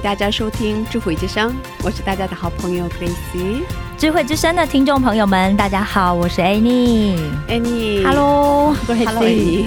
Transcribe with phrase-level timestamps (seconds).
[0.00, 1.54] 迎大家收听智慧之声，
[1.84, 3.62] 我是大家的好朋友 Grace。
[3.98, 7.18] 智慧之声的听众朋友们，大家好，我是 Annie。
[7.46, 8.02] Annie。
[8.02, 9.66] Hello，Hello Annie。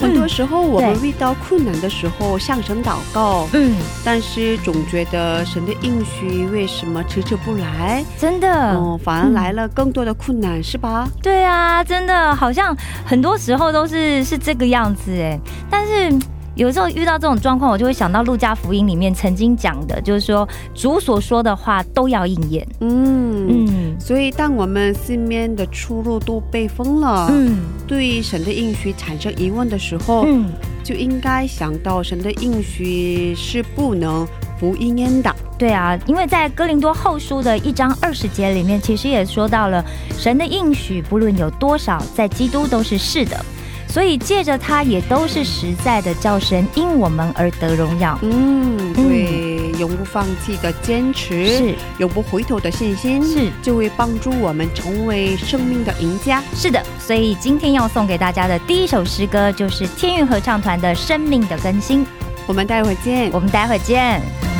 [0.00, 8.02] 很多时候我们遇到困难的时候，向神祷告，嗯，但是总觉得神的应许为什么迟迟不来？
[8.18, 11.06] 真的，哦，反而来了更多的困难，是吧？
[11.22, 12.74] 对啊，真的好像
[13.04, 16.18] 很多时候都是是这个样子哎，但是。
[16.54, 22.66] 有时候遇到这种状况，我就会想到路加福音里面曾经讲的，就是说主所说的话都要应验。
[22.80, 23.48] 嗯。
[23.48, 30.50] 嗯所以，当我们四面的出路都被封了，嗯对神的应许产生疑问的时候，嗯，
[30.82, 34.26] 就应该想到神的应许是不能
[34.58, 35.34] 不应验的。
[35.56, 39.84] 对啊，因为在哥林多后书的一章二十节里面，其实也说到了
[40.18, 43.44] 神的应许，不论有多少，在基督都是是的。
[43.94, 48.18] 所以借着它也都是实在的，叫声因我们而得荣耀。
[48.22, 56.42] 嗯，对，永不放弃的坚持，是永不回头的信心，是就会帮助我们成为生命的赢家。
[56.56, 62.04] 是的，所以今天要送给大家的第一首诗歌就是天韵合唱团的《生命的更新》。
[62.48, 63.30] 我们待会见。
[63.30, 64.53] 我们待会见。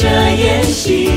[0.00, 1.10] 我摆设筵席，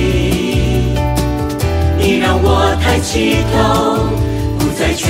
[1.98, 4.10] 你让我抬起头，
[4.60, 5.08] 不再绝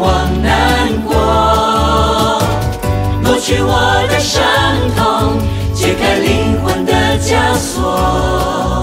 [0.00, 2.40] 望难过，
[3.22, 4.42] 抹去我的伤
[4.96, 5.38] 痛，
[5.74, 8.82] 解开灵魂的枷锁，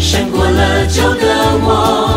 [0.00, 1.22] 胜过了旧的
[1.62, 2.11] 我，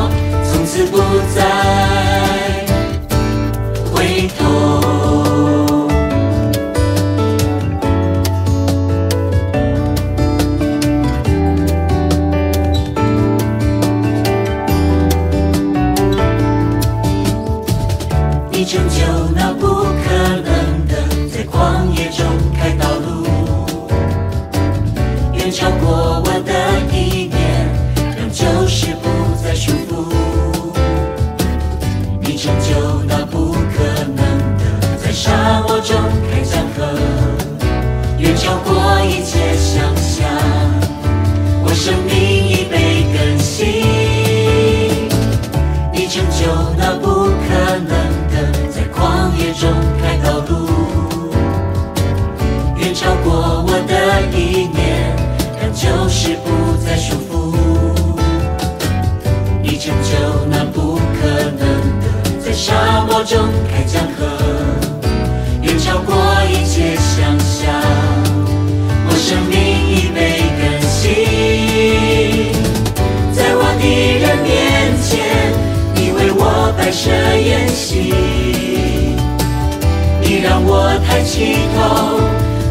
[81.35, 81.41] 起
[81.75, 81.83] 头，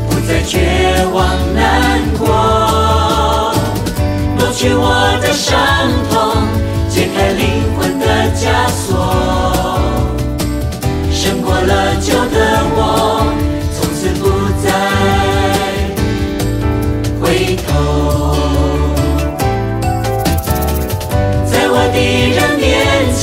[0.08, 0.56] 不再绝
[1.12, 1.22] 望
[1.54, 2.24] 难过，
[4.38, 4.88] 抹去我
[5.20, 5.52] 的伤
[6.10, 6.32] 痛，
[6.88, 7.44] 解开灵
[7.76, 8.88] 魂的枷锁，
[11.12, 12.36] 胜过了旧的
[12.74, 12.80] 我，
[13.74, 14.22] 从此不
[14.64, 14.66] 再
[17.20, 17.22] 回
[17.66, 17.68] 头。
[21.44, 21.98] 在我的
[22.32, 22.64] 人面
[23.14, 23.22] 前，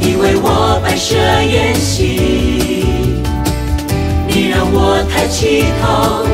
[0.00, 1.14] 你为我摆设
[1.44, 2.05] 筵席，
[5.28, 6.24] 起头，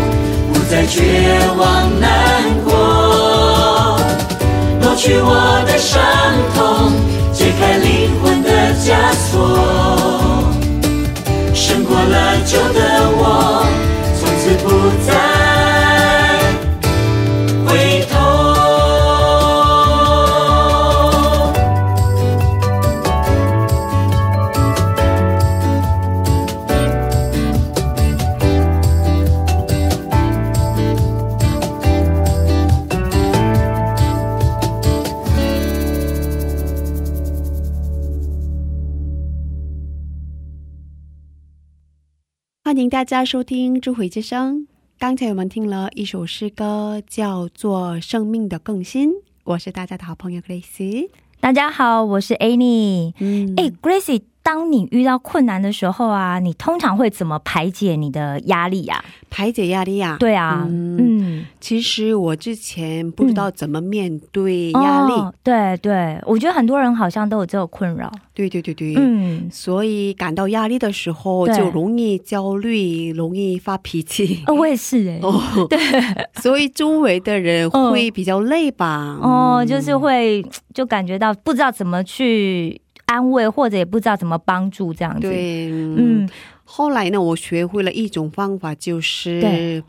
[0.52, 1.00] 不再绝
[1.56, 3.98] 望难过，
[4.80, 6.00] 抹去我的伤
[6.54, 6.92] 痛，
[7.32, 8.50] 解开灵魂的
[8.84, 9.81] 枷锁，
[43.02, 44.58] 大家收听《智慧之声》。
[44.96, 49.10] 刚才我们听了一首诗歌，叫做《生命的更新》。
[49.42, 51.10] 我是大家的好朋友 Grace。
[51.40, 53.12] 大家好，我是 Annie。
[53.18, 68.10] 嗯哎、g r a c e 当你遇到困难的时候啊，你通常会怎么排解你的压力呀、排解压力呀、对啊，嗯嗯，其实我之前不知道怎么面对压力，哦对对，我觉得很多人好像都有这个困扰。
[68.34, 74.42] 对对对对，嗯，所以感到压力的时候就容易焦虑，容易发脾气。
[74.46, 75.78] 哦，我也是哎、哦，对，
[76.40, 79.18] 所以周围的人会比较累吧？
[79.22, 79.66] 哦，嗯。
[79.66, 80.44] 就是会
[80.74, 86.24] 就感觉到不知道怎么去安慰，或者也不知道怎么帮助这样子。，对，嗯。
[86.24, 86.28] 嗯，
[86.64, 89.82] 后来呢，我学会了一种方法，就是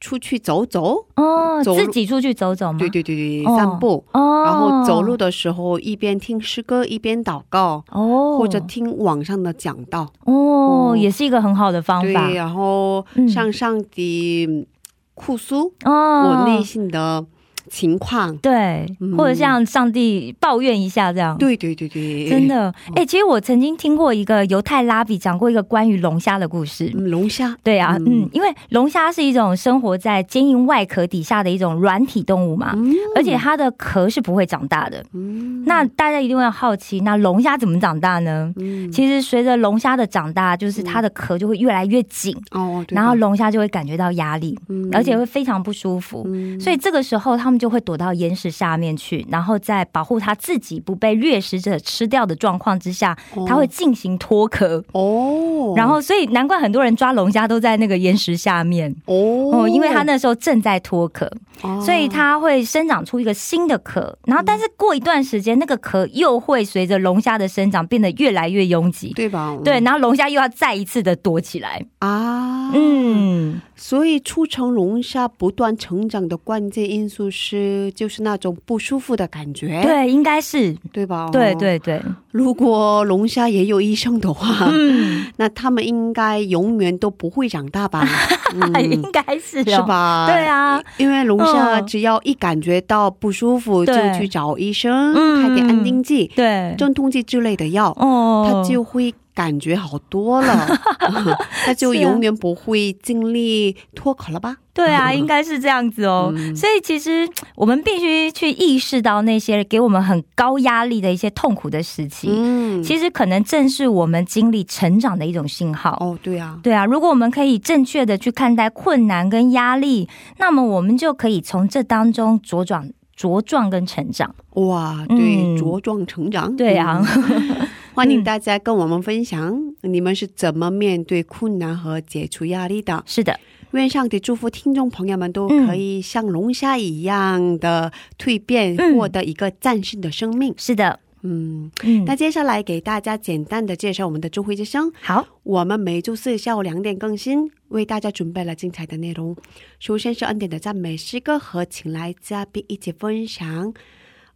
[0.00, 1.04] 出去走走。
[1.16, 2.78] 哦，走自己出去走走嘛？
[2.78, 4.04] 对对对对，哦散步。
[4.12, 10.12] 哦，然后走路的时候，一边听诗歌，一边祷告，哦，或者听网上的讲道。
[10.24, 12.30] 哦，哦也是一个很好的方对，法。
[12.30, 14.66] 然后嗯向上帝
[15.14, 17.26] 哭诉哦，我内心的
[17.68, 18.36] 情况。
[18.38, 21.36] 对，嗯或者向上帝抱怨一下这样。
[21.38, 26.90] 对对对对，真的，哎、其实我曾经听过一个犹太拉比讲过一个关于龙虾的故事。
[26.94, 27.56] 嗯，龙虾。
[27.62, 35.04] 对啊，嗯嗯，因为龙虾是一种生活在坚硬外壳底下的一种软体动物嘛，嗯而且它的壳是不会长大的。
[35.12, 38.52] 嗯那大家一定会好奇，那龙虾怎么长大呢？
[38.56, 46.24] 嗯其实随着龙虾的长大，就是它的壳就会越来越紧，哦，然后龙虾就会感觉到压力，嗯而且会非常不舒服。
[46.26, 53.16] 嗯所以这个时候，他们就会躲到岩石下面去，然后在保护它自己不被掠食者吃掉的状况之下，
[53.46, 54.82] 它会进行脱壳。
[54.92, 58.94] 哦，然后，所以难怪很多人抓龙虾都在那个岩石下面。
[59.06, 59.50] 哦。
[59.52, 61.30] 哦，因为它那时候正在脱壳，
[61.62, 64.16] 哦所以它会生长出一个新的壳。
[64.26, 69.12] 然后，但是过一段时间，那个壳又会随着龙虾的生长变得越来越拥挤。
[69.14, 69.56] 对吧？
[69.64, 71.84] 对，然后龙虾又要再一次的躲起来。
[71.98, 81.28] 啊，嗯，所以促成龙虾不断成长的关键因素是，就是那种不舒服的感觉，对，应该是，对吧？
[81.32, 81.54] 对。
[81.58, 82.00] 对对，
[82.30, 88.06] 如果龙虾也有医生的话，嗯，那他们应该永远都不会长大吧？
[88.54, 89.82] 嗯 应该是、哦，是？
[89.82, 90.26] 吧？
[90.28, 90.46] 对。
[90.46, 91.86] 啊，因为龙虾嗯。
[91.86, 95.42] 只要一感觉到不舒服，就去找医生，嗯。
[95.42, 98.48] 开点安定剂、对，镇痛剂之类的药，哦。
[98.50, 100.66] 它就会感觉好多了，
[101.64, 104.56] 它就永远不会经历脱口了吧？
[104.74, 106.32] 对啊， 应该是这样子哦。
[106.36, 106.56] 嗯。
[106.56, 115.96] 所以其实我们必须去意识到那些给我们很高压力的一些痛苦的时期，嗯，其实可能正是我们经历成长的一种信号。
[116.00, 124.34] 哦，对啊，对啊，如果我们可以正确的去看待困难跟压力，那么我们就可以从这当中茁壮、茁壮跟成长。
[124.54, 125.56] 哇，对，嗯。
[125.56, 133.02] 茁壮成长，对啊，嗯欢迎大家跟我们分享你们是怎么面对困难和解除压力的。
[133.04, 133.40] 是的，
[133.72, 140.54] 愿上帝祝福听众朋友们都可以像龙虾一样的蜕变，嗯获得一个战胜的生命。
[140.56, 144.92] 是的，嗯，嗯，那接下来给大家简单的介绍我们的智慧之声。
[145.00, 149.36] 好，我们每周四下午两点更新，为大家准备了精彩的内容。
[149.80, 153.74] 首先是恩典的赞美诗歌和请来嘉宾一起分享，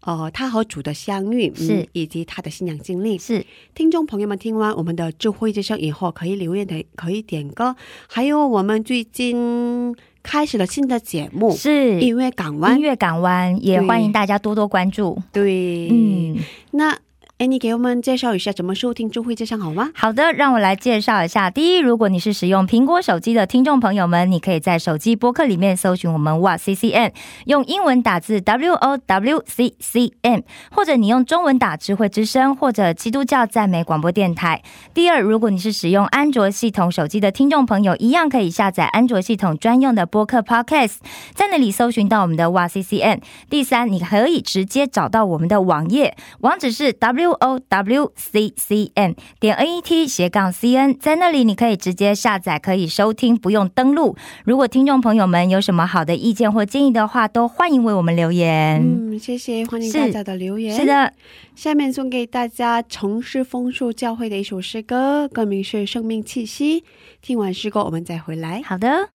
[0.02, 3.16] 呃，他和主的相遇，嗯是以及他的信仰经历。
[3.18, 3.44] 是
[3.74, 7.76] 听众朋友们听完我们的智慧之声以后，可以留言的，可以点歌。
[8.08, 12.82] 还有我们最近开始了新的节目，是音乐港湾音。
[12.82, 15.20] 乐港湾，也欢迎大家多多关注。
[15.32, 16.38] 对，嗯，
[16.72, 16.98] 那
[17.42, 19.90] 哎，你给我们介绍一下怎么收听智慧之声好吗？
[19.96, 21.50] 好的，让我来介绍一下。
[21.50, 27.12] 第一，如果你是使用苹果手机的听众朋友们，你可以在手机播客里面搜寻我们哇 C C N，
[27.46, 34.62] 用英文打字 WOWCCN，或者你用中文打智慧之声或者基督教赞美广播电台。
[34.94, 40.98] 第二，如果你是使用安卓系统手机的听众朋友，一样可以下载安卓系统专用的播客 Podcast，
[41.34, 43.20] 在那里搜寻到我们的哇 C C N。
[43.50, 54.16] 第三，你可以直接找到我们的网页，网址是 W O W C C N 点 N E T 斜杠 C N，在那里你可以直接下载，可以收听，不用登录。
[54.44, 58.80] 如果听众朋友们有什么好的意见或建议的话，都欢迎为我们留言。
[58.82, 60.74] 嗯，谢谢，欢迎大家的留言。
[60.74, 61.12] 是的，
[61.54, 66.80] 下面送给大家城市枫树教会的一首诗歌，歌名是《生命气息》。
[67.20, 68.62] 听完诗歌，我们再回来。
[68.64, 69.08] 好的。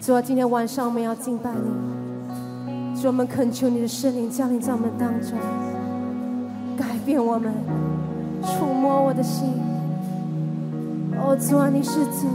[0.00, 1.68] 主啊，今天晚上我们要敬拜你，
[3.00, 5.38] 主我们恳求你的圣灵降临在我们当中，
[6.76, 7.52] 改变我们，
[8.42, 9.50] 触摸我的心。
[11.16, 12.26] 哦，主啊，你是主，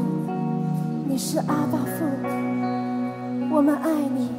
[1.05, 2.05] 你是阿爸父，
[3.53, 4.29] 我们爱你，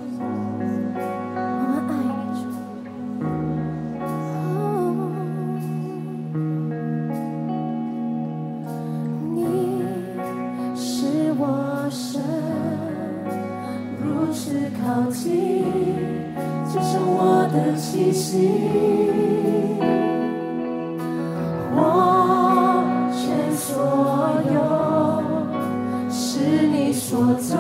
[14.37, 15.65] 是靠近，
[16.67, 18.51] 就像我的气息，
[21.73, 21.79] 我
[23.13, 23.23] 全
[23.55, 23.63] 所
[24.53, 24.59] 有
[26.11, 27.57] 是你所造，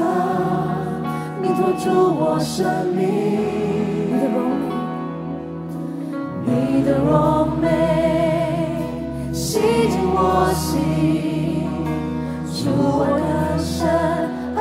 [1.41, 1.85] 你托住
[2.19, 2.99] 我生命。
[6.45, 7.69] 你的荣美
[9.33, 11.69] 吸进我心，
[12.53, 13.23] 主我更
[13.65, 13.89] 深
[14.57, 14.61] 爱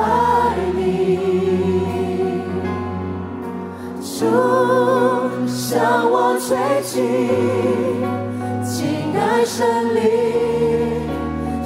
[0.76, 1.73] 你。
[4.24, 4.30] 主
[5.46, 7.02] 向我追击，
[8.64, 10.00] 亲爱神灵，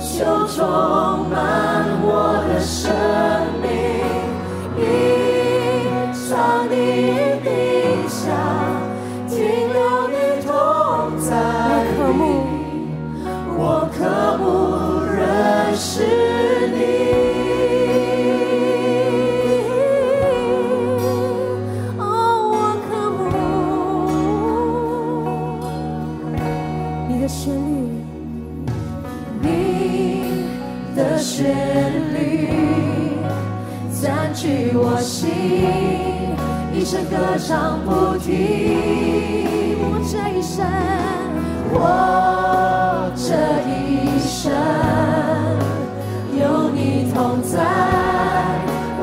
[0.00, 0.67] 就充
[1.31, 2.91] 满我的生
[36.88, 38.30] 一生歌唱不停。
[39.78, 40.64] 我这一生，
[41.71, 43.28] 我这
[43.68, 44.50] 一生
[46.33, 47.61] 有你同在，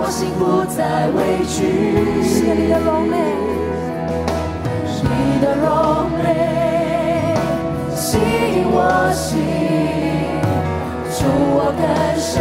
[0.01, 0.81] 我心不再
[1.13, 2.23] 畏惧。
[2.23, 3.13] 是你的荣美，
[5.03, 7.35] 你的荣美
[7.95, 8.81] 吸引我
[9.13, 9.37] 心，
[11.11, 11.21] 主
[11.53, 11.85] 我更
[12.19, 12.33] 深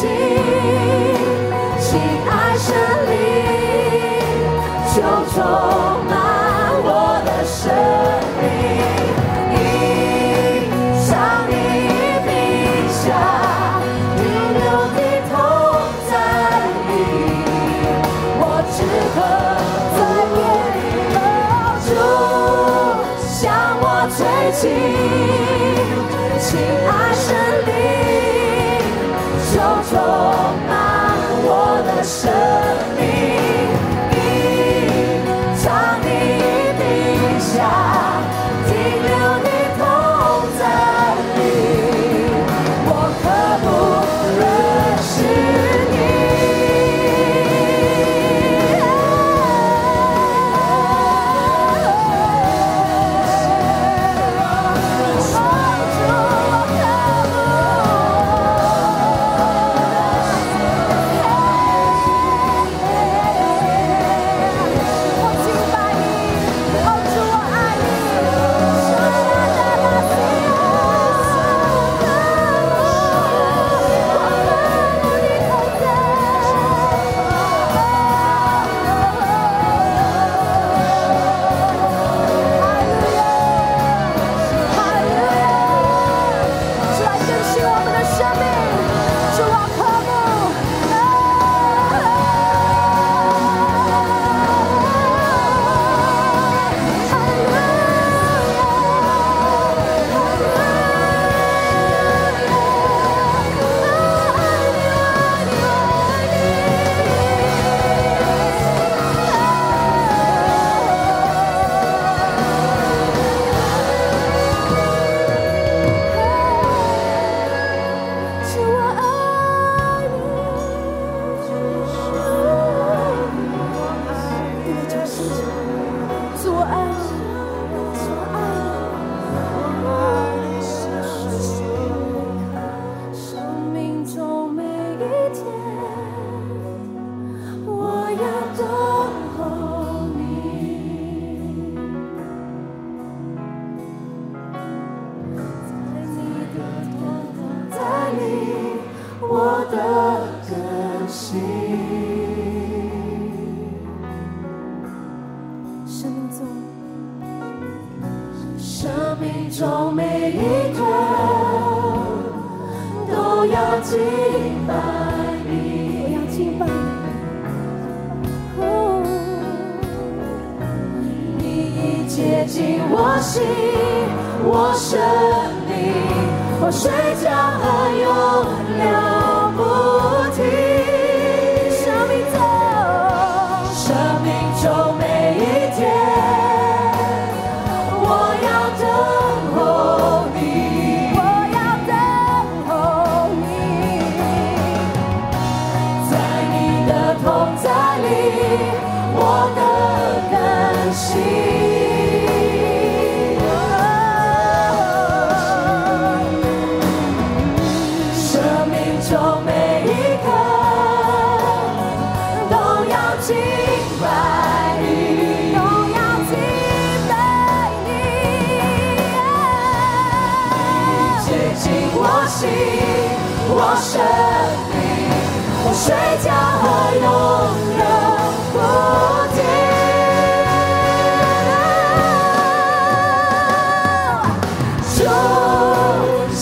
[0.00, 0.49] 吹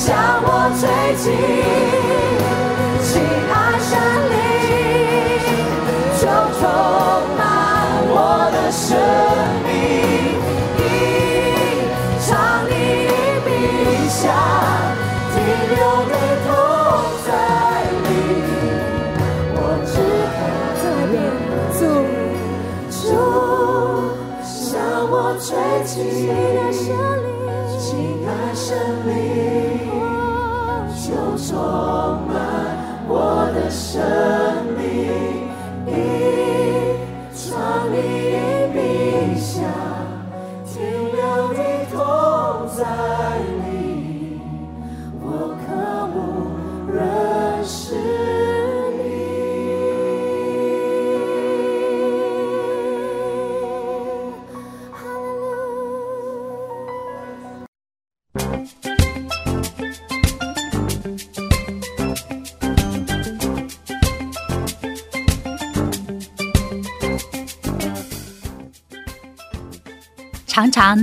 [0.09, 1.88] 向我追击，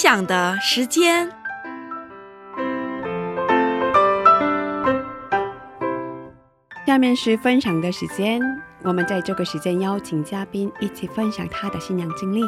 [0.00, 1.28] 想的时间。
[6.86, 8.40] 下面是分享的时间，
[8.82, 12.42] 我们在这个时间邀请嘉宾一起分享他的信仰经历。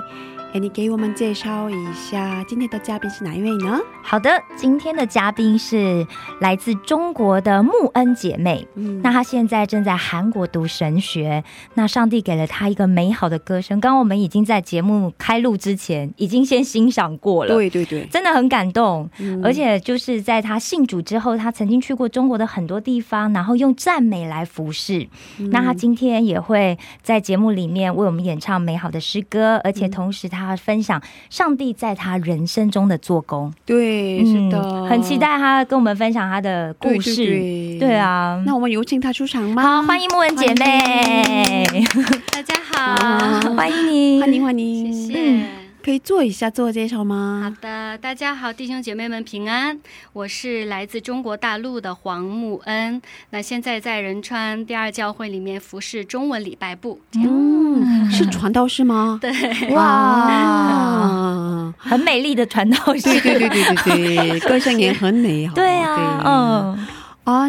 [0.52, 3.78] 哎，你给我们介绍一下今天的嘉宾是哪一位呢？
[4.02, 6.04] 好的，今天的嘉宾是
[6.40, 8.66] 来自中国的穆恩姐妹。
[8.74, 11.44] 嗯那她现在正在韩国读神学。
[11.74, 17.54] 那上帝给了她一个美好的歌声，刚刚我们已经在节目开录之前已经先欣赏过了。
[17.54, 25.06] 对对对，真的很感动，嗯而且就是在她信主之后，她曾经去过中国的很多地方，然后用赞美来服侍。
[25.38, 29.74] 嗯那她今天也会在节目里面为我们演唱美好的诗歌，而嗯。
[29.74, 33.52] 且同时他分享上帝在他人生中的做工。
[33.64, 37.16] 对，是的，嗯很期待他跟我们分享他的故事。
[37.16, 37.88] 对对对。
[37.88, 39.62] 对啊，那我们有请他出场吗？
[39.62, 41.66] 好，欢迎莫文姐妹，
[42.32, 43.40] 大家啊。
[43.42, 45.40] 好，欢迎你，欢迎欢迎，谢嗯。
[45.40, 45.59] 谢。
[45.82, 47.50] 可以做一下自我介绍吗好？
[47.62, 49.78] 的，大家好，弟兄姐妹们平安，
[50.12, 57.00] 我是来自中国大陆的黄木恩，那现在在仁川第二教会里面服侍中文礼拜部。
[57.14, 59.18] 嗯，是传道士吗？
[59.22, 59.30] 对，
[59.74, 63.00] 哇，啊，很美丽的传道士。
[63.00, 65.54] 对对对对对对， 歌声也很美好。
[65.54, 66.86] 对啊，嗯，
[67.24, 67.48] 啊，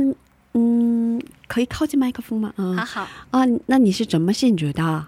[0.54, 2.54] 嗯，可以靠近麦克风吗？
[2.58, 5.06] 嗯，好好啊，那你是怎么信主的？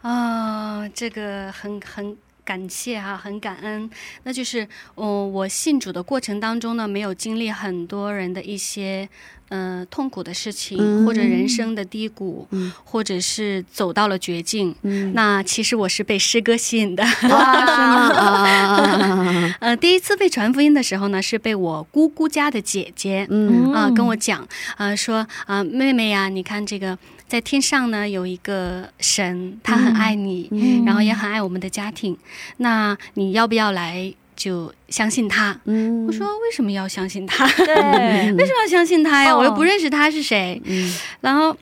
[0.00, 3.88] 啊，这个很很感谢哈、很感恩。
[4.24, 9.08] 那就是，哦，我信主的过程当中呢，没有经历很多人的一些
[9.48, 14.74] 呃痛苦的事情，嗯或者人生的低谷，嗯或者是走到了绝境。
[14.82, 17.02] 嗯，那其实我是被诗歌吸引的。
[17.02, 17.08] 哇，
[18.82, 19.54] 是吗？
[19.60, 23.26] 呃，第一次被传福音的时候呢，是被我姑姑家的姐姐。
[23.30, 32.16] 嗯啊、跟我讲，啊、说啊、妹妹呀，你看这个在天上呢有一个神，他很爱你，嗯然后也很爱我们的家庭，
[32.58, 35.58] 那你要不要来就相信他？
[35.64, 37.46] 嗯我说为什么要相信他？
[37.48, 37.74] 对，
[38.34, 39.32] 为什么要相信他呀？
[39.32, 40.60] 哦我又不认识他是谁。
[40.64, 41.56] 嗯然后，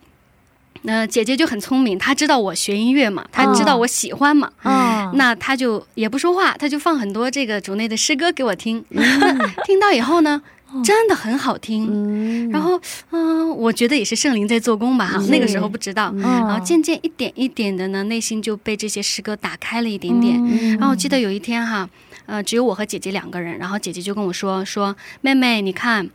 [0.85, 8.85] 呃，姐姐就很聪明，她知道我学音乐嘛，她知道我喜欢嘛，嗯，那她就也不说话，她就放很多这个主内的诗歌给我听。
[8.88, 9.03] 那
[9.64, 10.42] 听到以后呢，
[10.85, 11.89] 真的很好听。
[11.91, 12.81] 嗯，然后，
[13.11, 16.11] 嗯、我觉得也是圣灵在做工吧，哈，是那个时候不知道。
[16.15, 20.37] 嗯然后渐渐一点一点的呢，内心就被这些诗歌打开了一点点。
[20.43, 21.89] 嗯然后我记得有一天哈，
[22.27, 26.09] 呃，只有我和姐姐两个人，然后姐姐就跟我说说，妹妹，你看，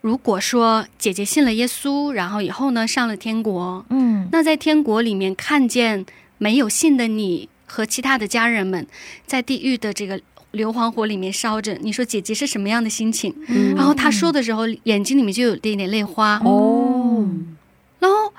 [0.00, 6.06] 如果说姐姐信了耶稣，然后以后呢上了天国，嗯那在天国里面看见
[6.38, 8.86] 没有信的你和其他的家人们
[9.26, 10.20] 在地狱的这个
[10.52, 13.34] 硫磺火里面烧着，你说姐姐是什么样的心情？
[13.48, 16.40] 嗯然后她说的时候，眼睛里面就有一点点泪花。
[16.44, 17.26] 哦，
[17.98, 18.32] 然后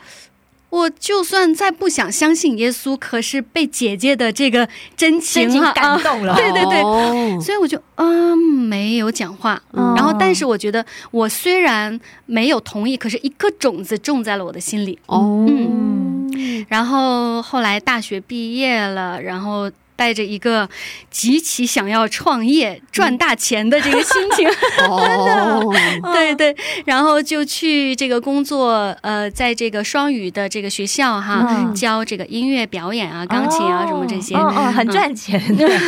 [0.69, 6.35] 我就算再不想相信耶稣，可是被姐姐的这个真情感动了。
[6.39, 9.61] 对对对哦所以我就嗯没有讲话。
[9.73, 14.97] 嗯然后，但是我觉得我虽然没有同意，可是一颗种子种在了我的心里。
[15.07, 19.69] 哦，嗯然后后来大学毕业了，然后
[20.01, 20.67] 带着一个
[21.11, 24.49] 极其想要创业赚大钱的这个心情，
[24.89, 25.71] 哦，
[26.11, 31.75] 对对，然后就去这个工作，呃，在这个双语的这个学校哈，嗯。
[31.75, 34.35] 教这个音乐表演啊、钢琴啊什么这些。
[34.37, 35.41] 很赚钱。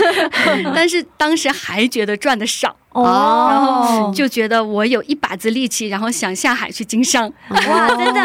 [0.74, 8.20] 但是当时还觉得赚的少，哦，然后就觉得我有一把子力气，然后想下海去经商，哇，真的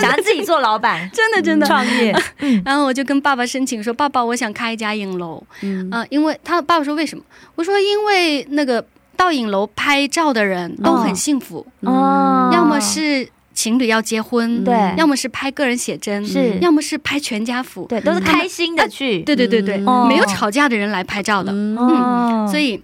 [0.00, 1.66] 想要自己做老板， 真的真的。
[1.66, 2.14] 创业，
[2.64, 5.88] 然后我就跟爸爸申请说：“爸爸，我想开一家影楼。”嗯。
[5.90, 7.24] 啊、因为他爸爸说为什么？
[7.54, 8.84] 我说因为那个
[9.16, 14.94] 到影楼拍照的人都很幸福，哦，要么是情侣要结婚，对。
[14.96, 16.58] 要么是拍个人写真，是。
[16.60, 20.06] 要么是拍全家福，对，都是开心的去，对对对对，嗯。
[20.06, 21.76] 没有吵架的人来拍照的，嗯。
[21.76, 22.82] 哦，所以。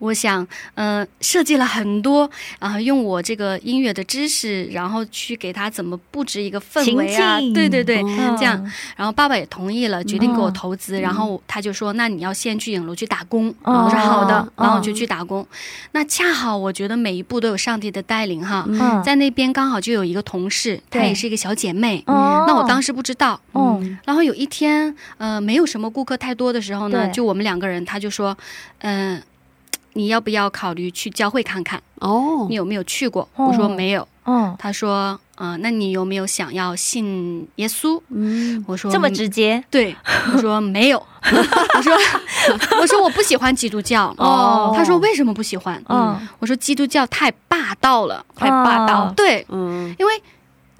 [0.00, 8.60] 我想，呃，设计了很多啊、用我这个音乐的知识，然后去给他怎么布置一个氛围啊，对对对，嗯这样，
[8.96, 11.00] 然后爸爸也同意了，决定给我嗯投资。
[11.00, 13.48] 然后他就说：“那你要先去影楼去打工。
[13.62, 15.46] 哦我说：“好的。”哦然后我就去打工。
[15.92, 18.64] 那恰好我觉得每一步都有上帝的带领哈。
[18.68, 22.02] 嗯在那边刚好就有一个同事，她也是一个小姐妹。
[22.06, 23.38] 哦那我当时不知道。
[23.54, 28.36] 嗯然后有一天，呃，没有什么顾客太多的时候呢，就我们两个人，他就说
[28.80, 29.20] ：“嗯、
[29.94, 31.80] 你要不要考虑去教会看看？
[32.00, 34.06] 哦你有没有去过？”哦我说：“没有。
[34.24, 39.94] 哦，他说：“嗯、那你有没有想要信耶稣？”嗯我说：“这么直接，对，
[40.34, 40.98] 我说没有，
[41.76, 41.96] 我说
[42.80, 44.14] 我说我不喜欢基督教。
[44.18, 45.82] 哦他说为什么不喜欢？
[45.88, 50.12] 嗯，我说基督教太霸道了，太霸道哦对，嗯因为。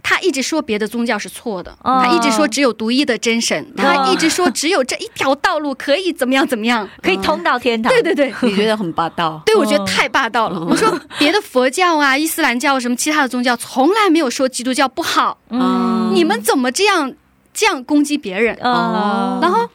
[0.02, 6.88] 他一直说别的宗教是错的，哦他一直说只有独一的真神，他一直说只有这一条道路可以怎么样怎么样。
[7.02, 9.42] 可以通到天堂，对对对，你觉得很霸道？
[9.46, 10.60] 对我觉得太霸道了。
[10.60, 17.12] 我说别的佛教啊、伊斯兰教什么其他的宗教从来没有说基督教不好，嗯，你们怎么这样
[17.52, 18.56] 这样攻击别人？
[18.62, 19.68] 哦，然后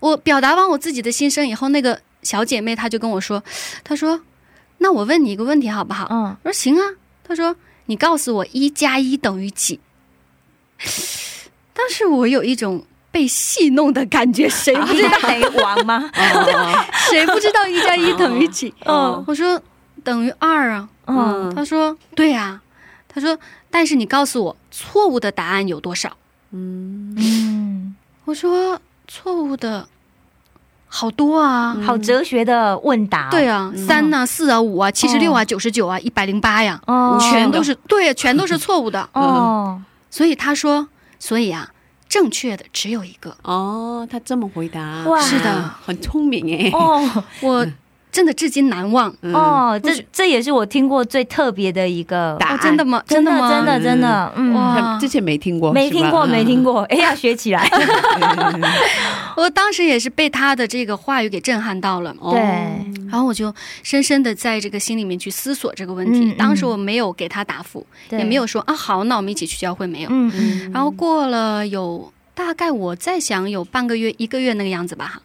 [0.00, 3.42] 我表达完我自己的心声以后，那个小姐妹她就跟我说
[3.82, 4.20] ：“她说，
[4.78, 6.82] 那我问你一个问题好不好？”嗯，我说：“行啊。”
[7.26, 9.80] 她说：“你告诉我一加一等于几？”
[11.72, 15.18] 当时我有一种被戏弄的感觉，谁不知道？
[15.20, 16.10] 等于王吗？
[16.14, 18.72] 哦谁不知道一加一等于几？
[18.84, 19.60] 嗯我说
[20.04, 22.60] ：“等于二啊。”嗯他说：“对啊。”
[23.08, 23.38] 他说
[23.70, 26.16] ：“但是你告诉我错误的答案有多少？”
[26.52, 27.94] 嗯，
[28.24, 29.88] 我说：“错误的
[30.88, 31.76] 好多啊。
[31.84, 39.08] 好哲学的问答，对，啊，三呐、四啊、五啊、七十六啊、九十九啊、一百零八呀，哦，全都是对，全都是错误的。
[39.12, 41.68] 哦，所以他说，所以啊，
[42.08, 43.36] 正确的只有一个。
[43.42, 45.20] 哦，他这么回答，哇。
[45.20, 46.70] 是的，很聪明哎。
[46.72, 47.24] 哦。
[47.40, 47.66] 我
[48.10, 49.12] 真的至今难忘。
[49.20, 52.56] 嗯，哦，这这也是我听过最特别的一个答案。
[52.56, 53.02] 哦，真的吗？
[53.06, 53.50] 真的吗？
[53.50, 56.64] 真的真的，嗯，哇之前没听过，没听过，没听。
[56.64, 57.68] 过，哎，呀学起来。
[59.36, 62.14] 我当时也是被他的这个话语给震撼到了。
[62.30, 62.40] 对
[63.08, 66.32] 然后我就深深的在这个心里面去思索这个问题。
[66.32, 70.08] 当时我没有给他答复，对也没有说啊好，那我们一起去教会没有。
[70.10, 75.22] 嗯嗯然后过了有大概我在想有半个月一个月那个样子吧哈。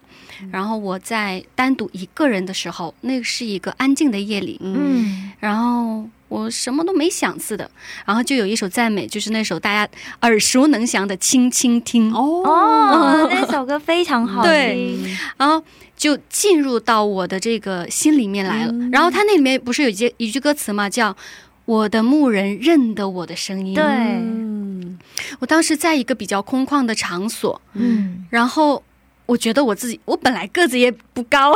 [0.49, 5.31] 然后我在单独一个人的时候，那是一个安静的夜里，嗯。
[5.39, 7.69] 然后我什么都没想似的，
[8.05, 14.43] 然后就有一首赞美，就是那首大家耳熟能详的《轻轻听》，哦， 那首歌非常好。
[14.43, 15.63] 对听，然后
[15.97, 18.71] 就进入到我的这个心里面来了。
[18.71, 18.91] 嗯。
[18.91, 21.15] 然后它那里面不是有一句一句歌词嘛，叫
[21.65, 23.73] “我的牧人认得我的声音”。
[23.75, 23.83] 对，
[25.39, 28.27] 我当时在一个比较空旷的场所，嗯。
[28.29, 28.83] 然后
[29.25, 31.53] 我觉得我自己，我本来个子也不高，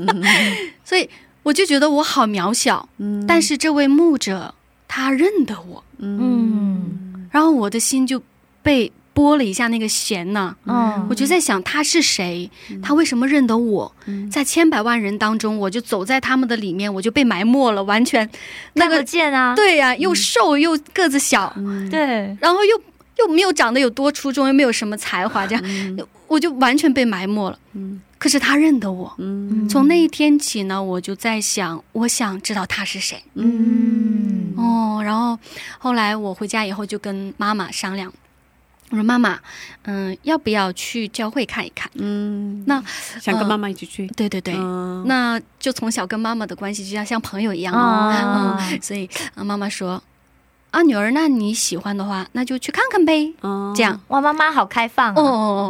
[0.84, 1.08] 所以
[1.42, 2.88] 我就觉得我好渺小。
[3.26, 4.54] 但是这位牧者
[4.86, 7.28] 他认得我，嗯。
[7.30, 8.22] 然后我的心就
[8.62, 12.50] 被拨了一下那个弦呐、嗯，我就在想他是谁，
[12.82, 13.92] 他为什么认得我？
[14.30, 18.28] 在千百万人当中，我就走在他们的里面，我就被埋没了，完全
[18.74, 21.54] 那看不个见啊，对呀、又瘦又个子小，
[21.90, 22.80] 对，然后又
[23.18, 27.58] 又没有长得有多出众，又没有什么才华，这样、我就完全被埋没了。
[28.18, 29.16] 可是他认得我，
[29.70, 33.22] 从那一天起呢，我就在想，我想知道他是谁。
[33.34, 34.52] 嗯。
[34.56, 35.38] 哦，然后
[35.78, 38.12] 后来我回家以后就跟妈妈商量，
[38.90, 39.38] 我说妈妈，
[39.82, 41.88] 嗯，要不要去教会看一看？
[41.94, 42.82] 嗯，那
[43.20, 45.04] 想跟妈妈一起去，对对对，嗯。
[45.06, 47.72] 那就从小跟妈妈的关系就像像朋友一样。
[47.72, 48.58] 啊。
[48.58, 50.02] 嗯，所以呃妈妈说，
[50.70, 53.98] 啊女儿，那你喜欢的话，那就去看看呗，嗯这样。
[54.08, 55.22] 哇，妈妈好开放哦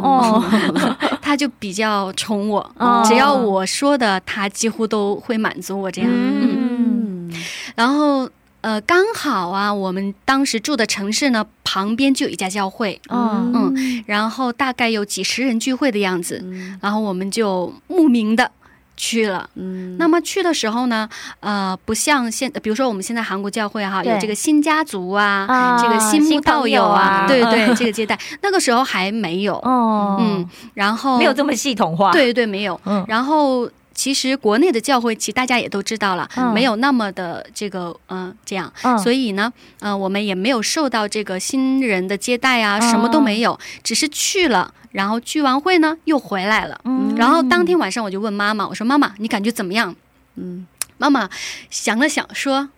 [0.03, 3.01] 哦，哦， 他就比较宠我，哦。
[3.05, 6.09] 只要我说的，他几乎都会满足我这样。
[6.11, 7.33] 嗯，嗯。
[7.75, 8.29] 然后
[8.61, 16.43] 呃，刚好啊，我们当时住的城市呢，旁边就有一家教会，嗯嗯，然后大概有几十人聚会的样子，
[16.81, 18.51] 然后我们就慕名的
[18.99, 19.49] 去了。
[19.55, 19.95] 嗯。
[19.97, 21.07] 那么去的时候呢，
[21.39, 33.03] 呃，不像现，比如说我们现在韩国教会哈，有这个新家族啊，啊这个新慕道友啊，对对， 这个接待，那个时候还没有，哦，嗯，然后没有这么系统化，，对对没有，嗯。
[33.07, 33.69] 然后。
[33.99, 46.79] 其实国内的教会，其实大家也都知道了，嗯没有那么的这个嗯、这样，嗯，所以呢，呃，我们也没有受到这个新人的接待啊，什么都没有，只是去了，然后聚完会呢又回来了。
[46.85, 49.93] 嗯然后当天晚上我就问妈妈，我说妈妈，你感觉怎么样？
[50.35, 50.65] 嗯，
[50.97, 51.29] 妈妈
[51.69, 52.69] 想了想说，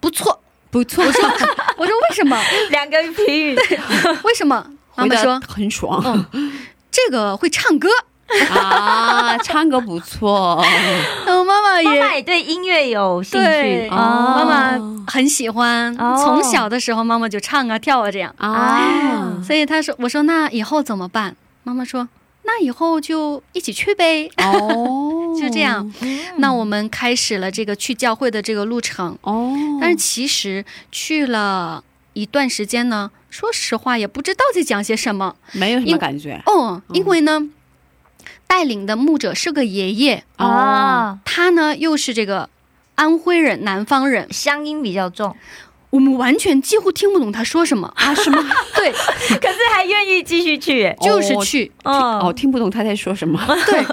[0.00, 0.42] 不错。
[0.70, 1.22] 不错， 我说
[1.78, 2.38] 我说为什么？
[2.70, 3.56] 两个评语，
[4.22, 4.70] 为什么？
[4.96, 6.26] 妈妈说很爽
[6.90, 7.88] 这个会唱歌。
[8.50, 10.62] 啊，唱歌不错，
[11.26, 13.96] 然后妈妈妈也妈也对音乐有兴趣，哦。
[13.96, 16.16] 妈妈很喜欢，哦。
[16.22, 18.34] 从小的时候妈妈就唱啊跳啊这样。
[18.38, 21.34] 啊，所以她说，我说那以后怎么办？
[21.64, 22.08] 妈妈说，
[22.44, 24.30] 那以后就一起去呗。
[24.38, 25.92] 哦， 就这样，
[26.38, 29.16] 那我们开始了这个去教会的这个路程。
[29.22, 35.34] 哦，但是其实去了一段时间呢，说实话也不知道在讲些什么。
[35.52, 36.40] 没有什么感觉。
[36.46, 37.40] 哦，因为呢，
[38.50, 42.50] 带领的牧者是个爷爷，啊，他呢又是这个
[42.96, 45.36] 安徽人，南方人，乡音比较重，
[45.90, 47.92] 我们完全几乎听不懂他说什么。
[47.94, 48.12] 啊？
[48.12, 48.42] 什么？
[48.74, 48.90] 对，
[49.38, 53.84] 可是还愿意继续去，哎就是去，哦，听不懂他在说什么， 对，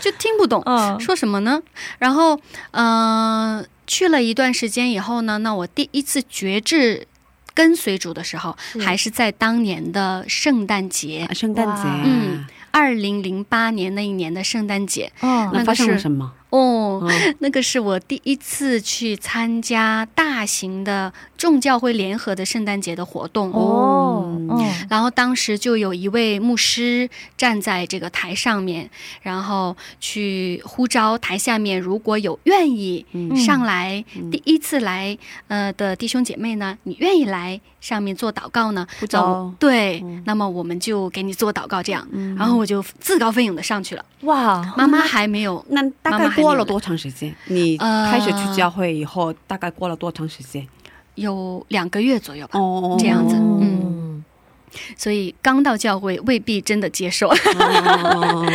[0.00, 0.60] 就听不懂。
[0.66, 1.62] 嗯说什么呢？
[2.00, 2.36] 然后，
[2.72, 7.06] 呃，去了一段时间以后呢，那我第一次觉志
[7.54, 11.28] 跟随主的时候，还是在当年的圣诞节。
[11.30, 15.12] 啊，圣诞节，嗯，二零零八年那一年的圣诞节。
[15.20, 16.32] 哦那发生那个是了什么？
[16.50, 23.52] 哦，嗯那个是我第一次去参加大型的众教会联合的圣诞节的活动。
[23.52, 28.90] 哦，嗯然后当时就有一位牧师站在这个台上面，
[29.22, 33.06] 然后去呼召台下面如果有愿意
[33.44, 35.16] 上来、第一次来
[35.48, 38.86] 呃的弟兄姐妹呢，你愿意来上面做祷告呢？
[38.98, 42.06] 呼召对，那么我们就给你做祷告这样。
[42.36, 44.04] 然后我就自告奋勇的上去了。
[44.22, 47.34] 哇，妈妈还没有，那大概过了多长时间？
[47.46, 50.66] 你呃开始去教会以后，大概过了多长时间？
[51.14, 52.58] 有两个月左右吧。
[52.58, 53.99] 哦这样子嗯嗯，
[54.96, 57.28] 所以刚到教会未必真的接受。
[57.28, 58.46] 哦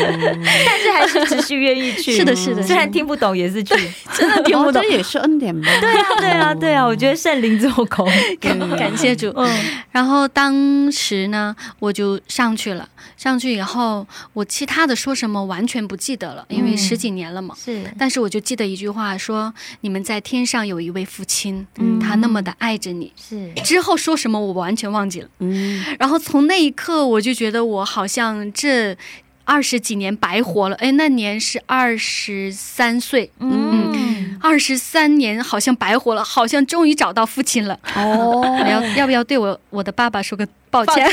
[0.65, 3.75] 但是还是持续愿意去，是的是的虽然听不懂也是去，
[4.13, 4.95] 真的听不懂哦这。
[4.95, 5.67] 也是恩典吧？
[5.81, 8.07] 对啊，对啊，对啊，我觉得圣灵做工，
[8.39, 9.31] 感谢主。
[9.35, 9.55] 嗯
[9.91, 12.87] 然后当时呢，我就上去了。
[13.15, 17.55] 上去以后，我其他的说什么完全不记得了，因为嗯十几年了嘛。
[17.55, 25.29] 是，但是我就记得一句话说：“你们在天上有一位父亲，嗯他那么的爱着你。”是，之后说什么我完全忘记了。
[25.39, 28.95] 嗯，然后从那一刻，我就觉得我好像这
[29.43, 30.75] 二十几年白活了。
[30.77, 37.77] 哎，那年是二十三岁，嗯，二十三年好像白活了，好像终于找到父亲了。
[37.95, 41.05] 哦我要要不要对我我的爸爸说个抱歉？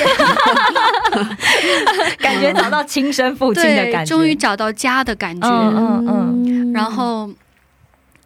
[2.18, 5.48] 感觉找到亲生父亲的，感觉，终于找到家的感觉。
[5.48, 7.30] 嗯嗯嗯，然后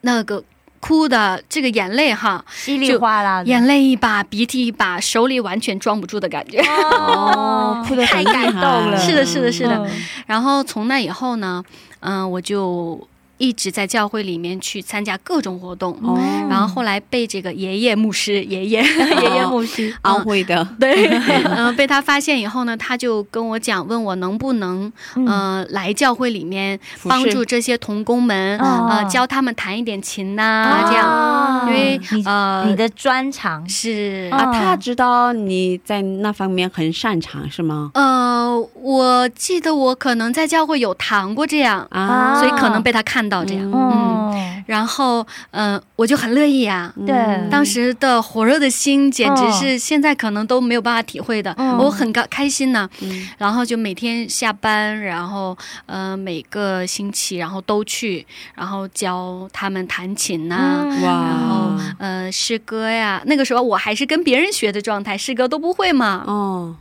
[0.03, 0.43] 那个
[0.87, 6.61] 哭的这个眼泪哈，稀里哗啦的，眼泪一把，鼻涕一把，手里完全装不住的感觉。
[6.61, 9.77] 哦， 哭的很太感动了是的，是的，是的。
[9.85, 9.91] 嗯
[10.27, 11.63] 然后从那以后呢，
[12.01, 13.01] 嗯、我就
[13.39, 15.93] 一直在教会里面去参加各种活动。
[16.03, 16.19] 哦，
[16.49, 21.07] 然后后来被这个爷爷牧师爷爷 爷爷牧师，安徽的， 对，
[21.45, 24.93] 嗯、被他发现以后呢，他就跟我讲，问我能不能，
[25.27, 33.67] 呃，来教会里面帮助这些童工们，嗯呃，教他们弹一点琴呐、这样，啊因为你呃，你的专长。
[33.69, 34.29] 是。
[34.31, 37.91] 嗯啊，他知道你在那方面很擅长是吗？
[37.95, 43.65] 呃，我记得我可能在教会有弹过这样，啊，所以可能被他看到这样。
[43.71, 43.73] 嗯。
[43.73, 44.35] 哦，
[44.67, 46.93] 然后，嗯、我就很乐意啊。
[47.07, 47.15] 对。
[47.51, 51.55] 当时的火热的心，简直是现在可能都没有办法体会的。
[51.59, 51.77] 嗯。
[51.79, 53.29] 我很高开心呢、嗯。
[53.39, 61.03] 然后就每天下班，然后呃每个星期，然后都去，然后教他们弹琴呐、嗯。
[61.03, 63.23] 哇，然后呃诗歌呀。
[63.27, 66.25] 那个时候我还是跟别人学的状态，诗歌都不会嘛。
[66.27, 66.77] 哦，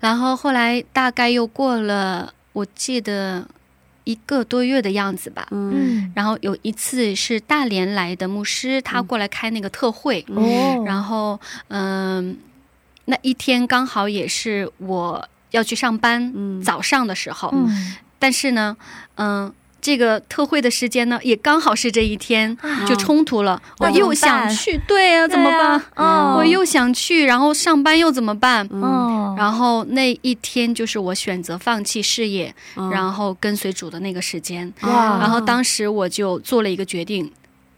[0.00, 3.46] 然后后来大概又过了，我记得
[4.04, 5.46] 一个多月的样子吧。
[5.50, 5.72] 嗯。
[5.74, 12.36] 嗯，然后有一次是大连来的牧师，他过来开那个特会，哦，然后嗯、
[13.06, 16.62] 那一天刚好也是我要去上班，嗯。
[16.62, 18.76] 早上的时候，嗯，但是呢，
[19.16, 19.52] 嗯、
[19.84, 22.86] 这个特惠的时间呢，也刚好是这一天，啊。
[22.86, 23.60] 就冲突了。
[23.80, 25.82] 我又想去，对啊，怎么办？
[25.94, 28.66] 哦，我又想去，然后上班又怎么办？
[28.70, 32.88] 哦，然后那一天就是我选择放弃事业，嗯。
[32.90, 34.72] 然后跟随主的那个时间。
[34.80, 35.18] 哇。
[35.20, 37.30] 然后当时我就做了一个决定，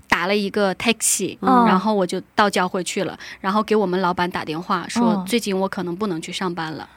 [0.09, 1.67] 打了一个 taxi，、嗯。
[1.67, 5.27] 然后我就到教会去了，然后给我们老板打电话说，嗯。
[5.27, 6.89] 最近我可能不能去上班了，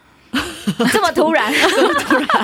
[0.91, 1.51] 这么突然，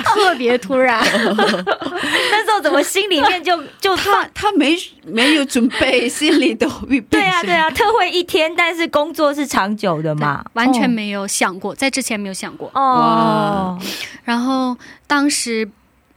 [0.04, 1.02] 特别突然。
[2.30, 7.18] 那时候怎么心里面就就他他没没有准备，心里都预备。
[7.18, 12.70] 对啊对啊，特惠一天，但是工作是长久的嘛，完全没有想过，在之前没有想过。
[12.74, 13.78] 哦，
[14.24, 14.76] 然后
[15.06, 15.68] 当时，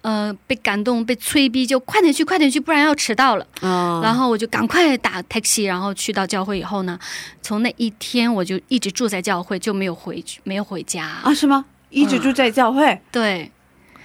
[0.01, 3.45] 呃，被感动，被催逼，就快点去，快点去，不然要迟到了。
[3.61, 6.97] 哦，然后我就赶快打 taxi，然后去到教会以后呢，
[7.41, 11.05] 从那一天我就一直住在教会，就没有回去，没有回家。
[11.23, 11.65] 啊是吗？
[11.89, 13.51] 一直住在教会，对，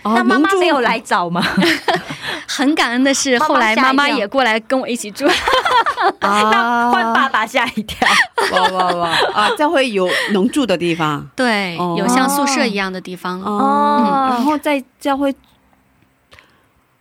[0.03, 1.43] 哦那妈妈能住没有来找吗？
[2.47, 5.27] 很感恩的是，后来妈妈也过来跟我一起住。
[6.21, 8.07] 那，换爸爸吓一跳，
[8.53, 9.51] 哇哇哇啊！
[9.57, 13.41] 教会有能住的地方对，哦有像宿舍一样的地方。
[13.43, 15.35] 哦，然后在教会，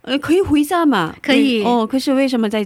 [0.01, 1.13] 呃，可以回家嘛？
[1.21, 1.85] 可以哦。
[1.85, 2.65] 可是为什么在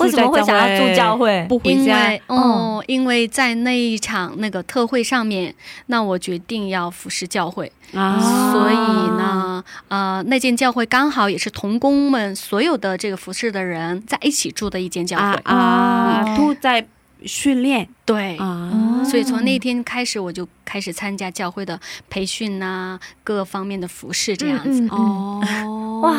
[0.00, 1.46] 为什么会想要住教会？
[1.48, 2.08] 不回因家？
[2.08, 5.54] 为哦，因为在那一场那个特会上面，
[5.86, 8.18] 那我决定要服侍教会，啊，
[8.52, 8.74] 所以
[9.18, 15.42] 呢，呃，那间教会刚好也是童工们所有的这个服侍的人在一起住的一间教啊会。
[15.44, 16.86] 啊，住在
[17.24, 17.88] 训练。
[18.04, 24.80] 对，啊，所以从那天开始，我就开始参加教会的培训呐、各方面的服饰这样子。
[24.82, 26.12] 嗯哦，哇，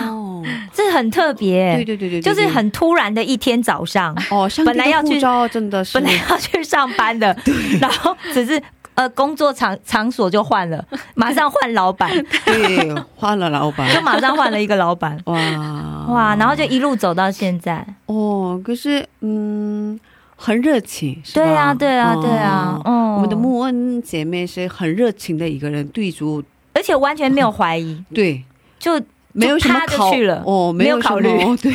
[0.74, 5.20] 这很特别，对对对对，对就是很突然的一天早上， 哦，本来要去
[5.52, 5.94] 真的是。
[6.00, 7.36] 本来要去上班的，
[7.82, 8.62] 然后只是
[8.96, 10.86] 呃工作场场所就换了，
[11.16, 12.10] 马上换老板，
[12.46, 15.38] 对换了老板，就马上换了一个老板，哇。
[16.08, 17.86] 哇，然后就一路走到现在。
[18.08, 19.98] 哦，可是嗯，
[20.44, 28.44] 很热情，对啊，对啊，哦对啊，嗯，我们的穆恩姐妹是很热情的一个人，对主而且完全没有怀疑， 对。
[28.80, 29.00] 就
[29.34, 31.30] 没有什么考去了哦，没有考虑。
[31.58, 31.72] 对。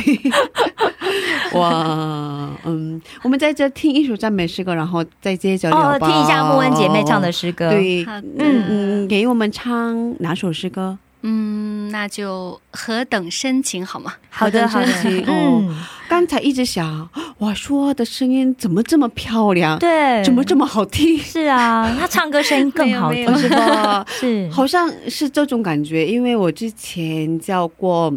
[1.57, 6.09] 哇，嗯，我们在这听一首赞美诗歌，然后再接着聊哦，吧。
[6.11, 8.25] 听一下穆恩姐妹唱的诗歌，，对，嗯
[8.69, 10.99] 嗯，给我们唱哪首诗歌？
[11.29, 14.14] 嗯，那就何等深情好吗？
[14.31, 14.87] 好的，好的，
[15.27, 15.77] 嗯，
[16.09, 17.09] 刚才一直想，
[17.39, 19.77] 哇，说话的声音怎么这么漂亮？
[19.81, 21.18] 对，怎么这么好听？
[21.18, 21.93] 是啊？
[21.99, 24.07] 他唱歌声音更好听是吧？
[24.09, 28.12] 是，好像是这种感觉，因为我之前教过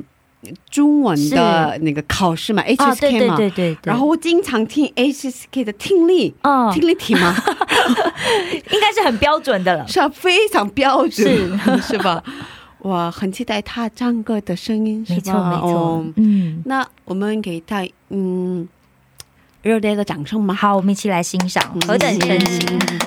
[0.70, 7.36] 中文的那个考试嘛，HSK 对嘛，对对对，然后我经常听 HSK 的听力，哦，听力题嘛，
[8.72, 12.24] 应该是很标准的了，是啊，非常标准，是吧？
[12.84, 15.20] 哇，很期待他唱歌的声音，是吧？
[15.20, 18.68] 没错没错哦，嗯，那我们给他嗯
[19.62, 20.54] 热烈的掌声吗。
[20.54, 22.60] 好，我们一起来欣赏《何等神奇》。
[22.70, 23.00] 嗯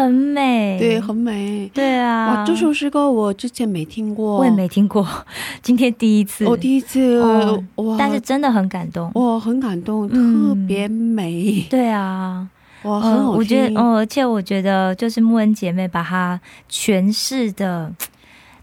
[0.00, 1.70] 很美，对，很美。
[1.74, 5.06] 对啊，哇，这首诗歌我之前没听过，我也没听过，
[5.60, 10.48] 今天第一次，我第一次，哦哇，但是真的很感动，我很感动，嗯。
[10.50, 12.48] 特别美，对啊，
[12.82, 13.36] 哇，很好听。
[13.36, 16.40] 我觉得，哦，而且我觉得就是木恩姐妹把它
[16.70, 17.92] 诠释的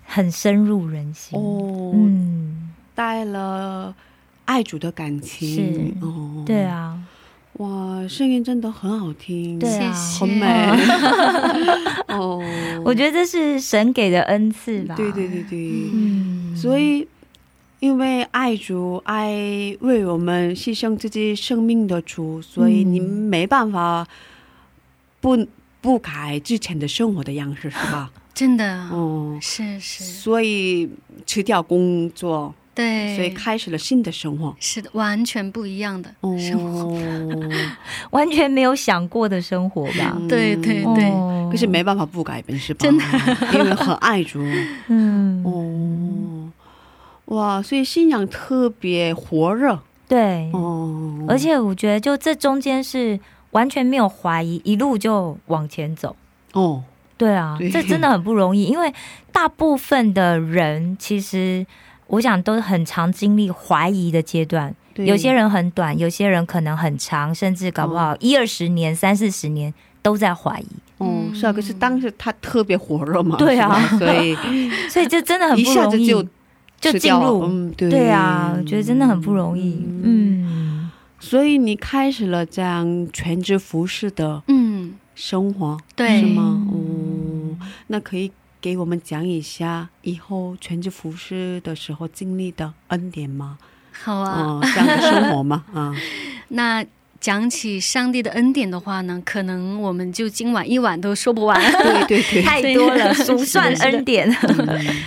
[0.03, 3.93] 很深入人心，哦，嗯，带了
[4.45, 5.47] 爱主的感情，
[6.01, 6.05] 是。
[6.05, 6.97] 哦，对，啊，
[7.57, 9.69] 哇，声音真的很好听，对
[10.19, 10.45] 很美，
[12.09, 12.41] 哦，
[12.85, 17.07] 我觉得这是神给的恩赐吧，对对对对，嗯，所以。
[17.79, 19.29] 因为爱主，爱
[19.81, 24.03] 为我们牺牲自己生命的主，所以嗯你没办法
[25.21, 25.45] 不
[25.79, 28.11] 不改之前的生活的样式，是吧？
[28.33, 30.89] 真的，哦，是是，所以
[31.27, 34.55] 辞掉工作，对，所以开始了新的生活。
[34.59, 36.95] 是的，完全不一样的哦，生活。
[38.11, 40.15] 完全没有想过的生活吧？
[40.15, 42.79] 嗯对对对，哦可是没办法不改变，是吧？
[42.83, 43.03] 真的，
[43.53, 44.45] 因为很爱主。
[44.89, 49.79] 嗯，哦，哇，所以信仰特别火热。
[50.07, 53.19] 对，哦，而且我觉得就这中间是
[53.51, 56.15] 完全没有怀疑，一路就往前走。
[56.53, 56.83] 哦，
[57.17, 58.93] 对啊对，这真的很不容易，因为
[59.31, 61.65] 大部分的人其实
[62.07, 70.67] 我想都很常经历怀疑的阶段，有些人很短，有些人可能很长，甚至搞不好一二十年、三四十年都在怀疑，
[70.99, 73.79] 哦，是啊，可是当时他特别火热嘛，对啊。
[73.97, 74.35] 所以
[74.89, 76.25] 所以这真的很不容易，就
[76.79, 77.43] 就进入。
[77.43, 77.89] 嗯，对。
[77.89, 79.85] 对啊，我觉得真的很不容易。
[80.03, 80.89] 嗯，
[81.19, 86.21] 所以你开始了这样全职服饰的嗯，生活，对。
[86.21, 86.65] 是吗？
[86.71, 93.57] 哦，那可以给我们讲一下以后全职服饰的时候经历的恩典吗？
[93.91, 94.41] 好啊。
[94.41, 95.63] 哦，这样的生活吗？
[95.73, 95.95] 啊，
[96.49, 96.85] 那
[97.19, 101.59] 讲起上帝的恩典的话呢，可能我们就今晚一晚都说不完。
[101.81, 104.31] 对对对，太多了，数算恩典。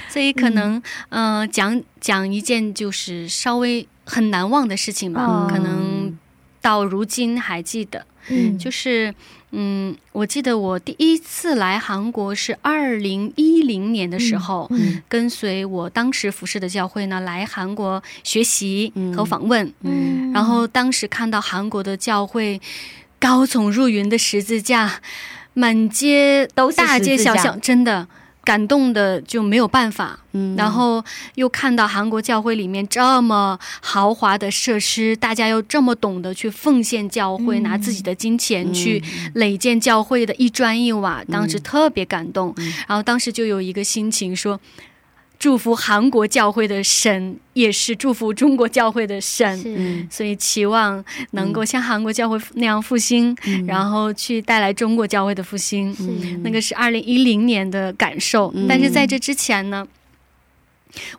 [0.09, 0.81] 所以可能，
[1.11, 6.00] 嗯、讲讲一件就是稍微很难忘的事情吧，哦可能
[6.61, 8.59] 到如今还记得，嗯。
[8.59, 9.15] 就是，
[9.53, 19.15] 嗯，我记得我第一次来韩国是二零一零年的时候，嗯跟随我当时服侍的教会呢来韩国学习嗯。
[19.15, 20.33] 和访问，嗯。
[20.33, 22.61] 然后当时看到韩国的教会
[23.19, 25.01] 高耸入云的十字架，
[25.55, 28.07] 满街都是大街小巷，真的
[28.45, 30.19] 感动的就没有办法。
[30.33, 39.03] 嗯然后又看到韩国教会里面这么豪华的设施，大家又这么懂得去奉献教会，嗯拿自己的金钱去
[39.35, 42.55] 垒建教会的一砖一瓦，当时特别感动。
[42.87, 44.61] 然后当时就有一个心情说。
[45.41, 49.59] 祝福韩国教会的神，也是祝福中国教会的神。
[49.59, 53.35] 是所以期望能够像韩国教会那样复兴，
[53.67, 55.93] 然后去带来中国教会的复兴。
[55.95, 56.03] 是
[56.45, 59.85] 那个是二零一零年的感受，嗯但是在这之前呢。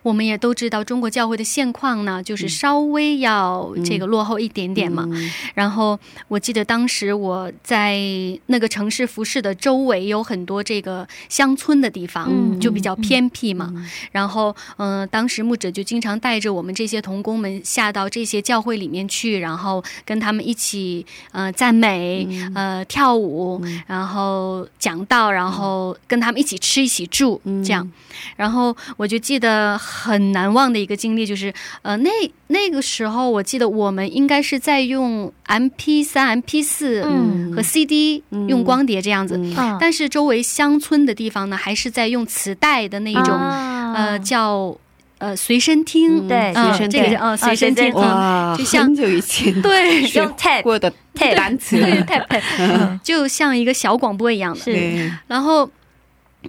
[0.02, 5.06] 我们也都知道，中国教会的现况呢，就是稍微要这个落后一点点嘛。
[5.10, 5.30] 嗯。
[5.54, 5.98] 然后
[6.28, 7.98] 我记得当时我在
[8.46, 13.72] 那个城市服饰的周围有很多这个乡村的地方，嗯就比较偏僻嘛。
[14.10, 27.90] 然后，嗯、当时牧者就经常带着我们这些童工们下到这些教会里面去，然后跟他们一起呃赞美、呃跳舞，然后讲道，然后跟他们一起吃、一起住，这样。
[28.36, 31.52] 然后我就记得很难忘的一个经历，就是
[31.82, 32.10] 呃，那
[32.48, 37.52] 那个时候我记得我们应该是在用 M P 三、M P 四嗯。
[37.54, 39.76] 和 C D 用光碟这样子，嗯。
[39.78, 43.92] 但是周围乡村的地方呢，还是在用磁带的那一种、啊。
[43.94, 44.74] 呃叫
[45.18, 47.02] 呃随身听，对嗯随身听。
[47.02, 55.70] 这个叫呃随身听，嗯，哇，就像很久以前对 学用 tape 过的 tape 单词，对 tape，就像一个小广播一样的，然后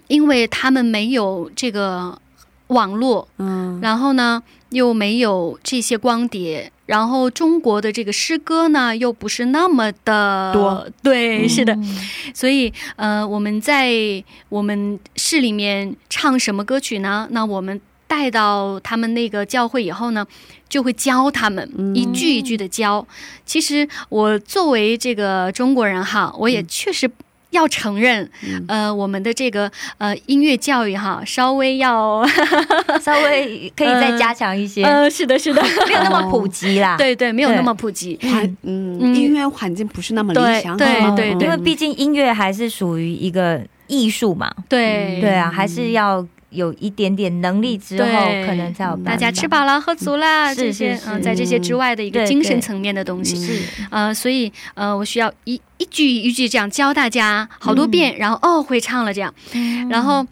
[0.07, 2.17] 因为他们没有这个
[2.67, 11.77] 网络，嗯然后呢，又没有这些光碟，然后中国的这个诗歌呢，又不是那么的多，对，嗯是的，
[12.33, 13.91] 所以呃，我们在
[14.49, 17.27] 我们市里面唱什么歌曲呢？
[17.31, 20.25] 那我们带到他们那个教会以后呢，
[20.67, 23.05] 就会教他们嗯一句一句的教。
[23.45, 27.09] 其实我作为这个中国人哈，我也确实。
[27.53, 28.29] 要承认，
[28.67, 32.23] 呃，我们的这个呃音乐教育哈，稍微要，
[33.01, 36.97] 稍微可以再加强一些， 呃，是的，是的， 没有那么普及啦。
[36.97, 38.19] 对对，没有那么普及。
[38.21, 38.99] 环嗯。
[39.01, 45.19] 嗯音乐环境不是那么理想，对哈对对因为毕竟音乐还是属于一个艺术嘛，对。
[45.21, 48.07] 对啊，还是要有一点点能力之后，
[48.45, 49.11] 可能才有办法。
[49.11, 53.35] 大家吃饱了，喝足了，是这些嗯，在这些之外的一个精神层面的东西。
[53.35, 59.33] 是呃，所以呃，我需要一一句一句这样教大家好多遍，然后哦会唱了这样，
[59.89, 60.25] 然后。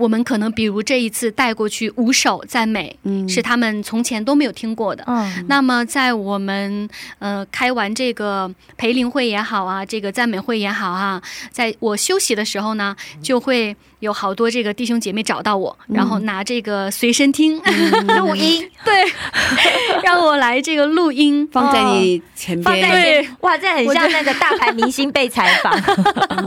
[0.00, 3.28] 我们可能比如这一次带过去五首赞美，嗯。
[3.28, 5.04] 是他们从前都没有听过的。
[5.06, 6.88] 嗯，那么在我们
[7.18, 11.20] 呃开完这个培灵会也好啊，这个赞美会也好啊，
[11.52, 17.58] 在我休息的时候呢，就会有好多这个弟兄姐妹找到我，然后拿这个随身听、
[18.18, 19.04] 录音，对，
[20.02, 21.46] 让我来这个录音。
[21.52, 25.72] 放在你前放在边，前哇，这很像那个大牌明星被采访。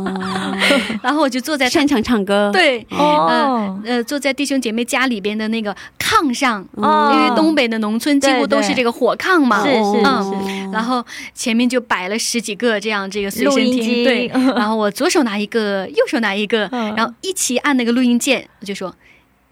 [1.02, 3.28] 然后我就坐在他现场唱歌，对，哦。
[3.30, 3.82] 呃，哦。
[3.86, 7.12] 呃坐在弟兄姐妹家里边的那个炕上，哦。
[7.14, 16.96] 因为东北的农村几乎都是这个火炕嘛，嗯是然后前面就摆了十几个这样这个随身听， 然后我左手拿一个，右手拿一个，嗯。
[16.96, 18.96] 然后一起按那个录音键，我就说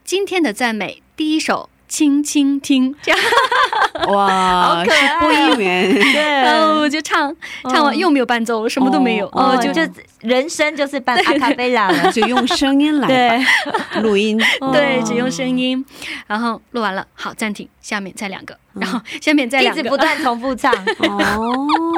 [0.03, 1.69] 今天的赞美第一首。
[1.91, 3.19] 轻轻听，这样，
[4.15, 5.93] 哇，好可爱是播音员，
[6.41, 7.35] 然后我就唱，
[7.69, 9.81] 唱完嗯又没有伴奏，什么都没有，哦哦，就就
[10.21, 14.37] 人生就是扮阿卡贝拉了， 就用声音来对，录音。
[14.71, 15.03] 对，哦。
[15.05, 15.85] 只用声音，
[16.27, 21.90] 然后录完了，好，暂停，下面再两个，然后下面再两个，一直不断重复唱，哦，所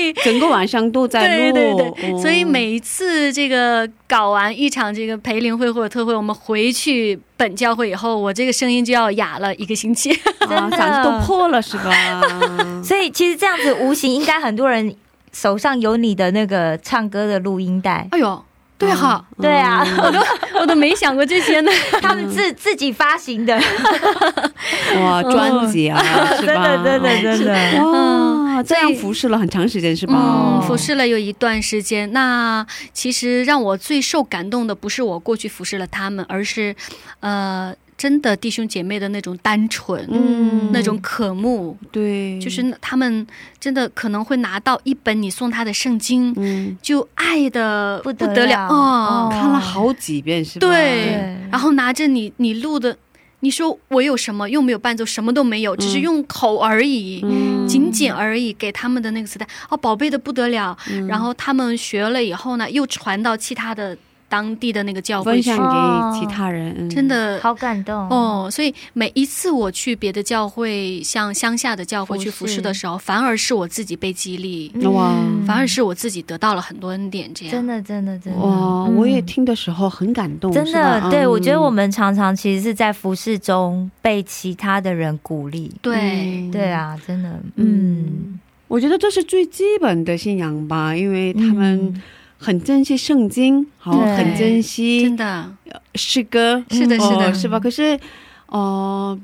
[0.00, 2.18] 以整个晚上都在对录，对对，哦。
[2.18, 10.10] 所以每一次这个搞完一场这个培灵会或者特会，我们回去本教会以后，我这个声音就要哑了一个星期。
[10.48, 10.76] 啊 真的。
[10.76, 11.92] 嗓子都破了是吧？
[12.82, 14.94] 所以其实这样子无形应该很多人
[15.32, 18.44] 手上有你的那个唱歌的录音带，哎呦，
[18.80, 20.18] 对哈，对啊， 我都
[20.60, 21.70] 我都没想过这些呢。
[22.00, 23.54] 他们自自己发行的，
[25.02, 26.02] 哇，专辑啊，
[26.40, 26.68] 是真吧？
[26.82, 30.14] 的真的真的，哇，这样服侍了很长时间是吧？
[30.16, 32.10] 嗯，服侍了有一段时间。
[32.12, 36.74] 那其实让我最受感动的，不是我过去服侍了他们，而是，
[37.20, 40.72] 呃，真的弟兄姐妹的那种单纯，嗯。
[40.72, 43.26] 那种渴慕，对，就是他们
[43.58, 48.68] 真的可能会拿到一本你送他的圣经，嗯，就爱的不不得了。
[48.68, 48.74] 哦。
[48.74, 50.66] 哦看了好几遍是吧？
[50.66, 50.70] 对。
[50.70, 51.36] 对。
[51.50, 52.96] 然后拿着你你录的，
[53.40, 57.20] 你说我有什么又没有伴奏，什么都没有，只是用口而已。
[57.22, 59.46] 嗯，仅仅而已，给他们的那个磁带。
[59.68, 60.74] 哦，宝贝的不得了。
[60.88, 61.06] 嗯。
[61.06, 63.94] 然后他们学了以后呢，又传到其他的
[64.30, 66.88] 当地的那个教会去分享，给其他人，嗯。
[66.88, 67.38] 真的。
[67.42, 68.08] 好感动。
[68.08, 68.48] 哦。
[68.50, 75.12] 所以每一次我去别的教会，像乡下的教会去服侍的时候，反而是我自己被激励，哇。
[75.44, 77.28] 反而是我自己得到了很多恩典。
[77.34, 77.52] 这样。
[77.52, 78.38] 真的真的真的。
[78.38, 78.96] 哇，嗯。
[78.96, 81.30] 我也听的时候很感动，真的，对嗯。
[81.30, 85.70] 我觉得我们常常其实是在服侍中被其他的人鼓励。
[85.82, 85.96] 对。
[85.96, 86.50] 嗯。
[86.52, 87.66] 对啊，真的，嗯。
[87.66, 92.00] 嗯，我觉得这是最基本的信仰吧，因为他们
[92.42, 95.52] 很珍惜圣经，好，很珍惜真的。
[95.94, 97.60] 诗歌，是的，哦是的，是吧？
[97.60, 98.00] 可是，
[98.46, 99.18] 哦、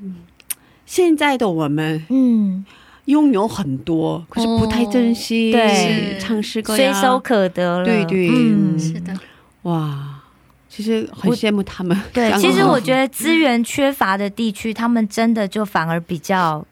[0.85, 2.63] 现在的我们嗯，
[3.07, 5.69] 拥有很多，可是不太珍惜，对。
[5.75, 7.85] 是唱诗歌随，手可得了。
[7.87, 9.15] 对对嗯，是的，
[9.63, 10.21] 哇，
[10.69, 11.99] 其实很羡慕他们。
[12.13, 16.63] 对，其实我觉得资源缺乏的地区，他们真的就反而比较，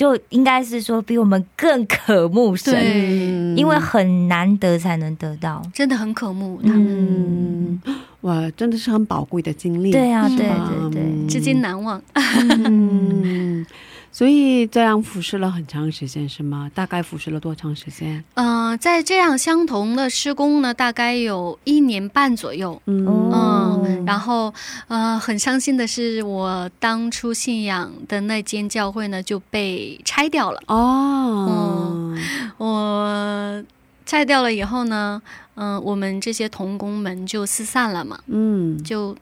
[0.00, 5.62] 就应该是说比我们更渴慕神，因为很难得才能得到。
[5.74, 9.90] 真的很渴慕他们，嗯，哇，真的是很宝贵的经历。
[9.92, 10.36] 对啊，嗯。
[10.38, 11.28] 对吧对对，嗯。
[11.28, 12.00] 至今难忘。
[12.14, 13.66] 嗯，
[14.12, 16.70] 所以这样服侍了很长时间是吗？
[16.74, 18.22] 大概服侍了多长时间？
[18.34, 22.80] 嗯、在这样相同的施工呢，大概有一年半左右。
[22.86, 24.52] 嗯哦嗯，然后
[24.88, 30.60] 呃，很伤心的是，我当初信仰的那间教会呢就被拆掉了。
[30.66, 32.14] 哦，
[32.58, 33.64] 我
[34.04, 35.22] 拆掉了以后呢，
[35.54, 39.16] 嗯、我们这些童工们就四散了嘛，嗯，就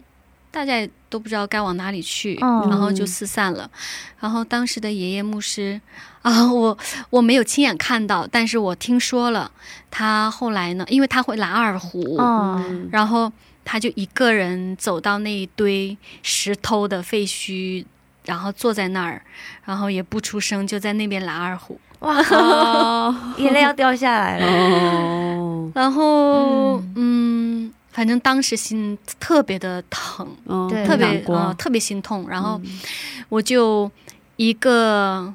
[0.51, 3.71] 大家都不知道该往哪里去，嗯然后就四散了。
[4.21, 5.81] 然后当时的爷爷牧师
[6.23, 6.77] 啊，我
[7.11, 9.51] 我没有亲眼看到，但是我听说了，
[9.91, 13.33] 他后来呢，因为他会拉二胡，嗯，然后
[13.65, 17.85] 他就一个人走到那一堆石头的废墟。
[18.25, 19.23] 然后坐在那儿，
[19.65, 21.81] 然后也不出声，就在那边拉二胡。
[22.01, 24.47] 哇，哦， 眼泪要掉下来了。
[24.47, 31.37] 哦，然后，嗯反正当时心特别的疼，哦特别难过。
[31.37, 32.29] 呃特别心痛。
[32.29, 32.61] 然后
[33.29, 33.91] 我就
[34.37, 35.35] 一个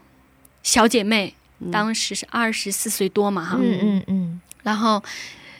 [0.63, 1.33] 小姐妹，
[1.69, 5.03] 当时是二十四岁多嘛哈，嗯嗯嗯，然后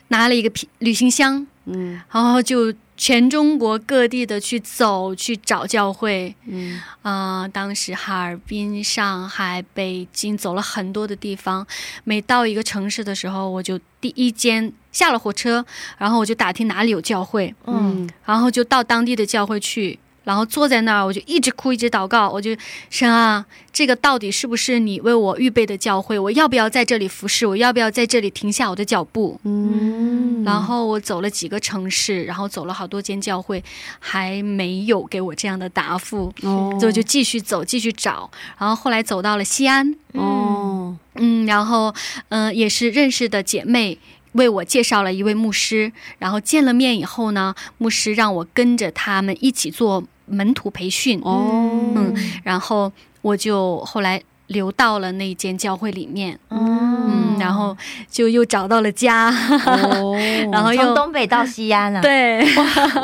[0.07, 2.01] 拿了一个皮旅行箱，嗯。
[2.09, 6.33] 然后就全中国各地的去走去找教会。
[6.45, 6.81] 嗯。
[7.01, 11.67] 啊、当时哈尔滨、上海、北京走了很多的地方。
[12.05, 15.65] 每到一个城市的时候，我就第一间下了火车，
[15.97, 19.99] 然后我就打听哪里有教会，嗯，然后就到当地的教会去。
[20.23, 22.29] 然后坐在那儿，我就一直哭，一直祷告。
[22.29, 22.55] 我就
[22.89, 26.17] 神啊，这个到底是不是你为我预备的教会？
[26.17, 27.45] 我要不要在这里服侍？
[27.45, 29.37] 我要不要在这里停下我的脚步？
[29.43, 33.61] 嗯，然后我走了几个城市，然后走了好多间教会，
[33.99, 36.33] 还没有给我这样的答复。
[36.43, 41.93] 哦所以我就继续走，继续找，然后后来走到了西安，哦嗯，然后
[42.29, 43.99] 嗯、呃也是认识的姐妹
[44.34, 51.71] 为我介绍了一位牧师，然后见了面以后呢，牧师让我跟着他们一起做门徒培训，哦。
[51.95, 52.13] 嗯
[52.43, 57.75] 然后我就后来留到了那间教会里面，嗯嗯，然后
[58.09, 59.29] 就又找到了家，
[59.65, 60.15] 哦，
[60.51, 62.43] 然后又从东北到西安了，，对，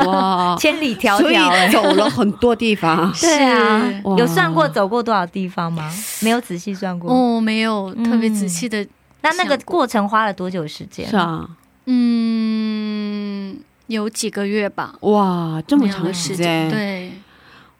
[0.05, 1.69] 哇， 千里迢所以迢哎。
[1.69, 3.11] 走了很多地方。
[3.21, 3.79] 对啊。
[3.79, 5.89] 是，有算过走过多少地方吗？
[6.21, 7.11] 没有仔细算过。
[7.11, 8.33] 哦，没有特别嗯。
[8.33, 8.85] 仔细的，
[9.21, 9.85] 那那个过。
[9.87, 11.09] 程花了多久时间？
[11.09, 11.49] 是啊，
[11.85, 13.57] 嗯，
[13.87, 17.11] 有几个月吧，哇，这么长时间，，对，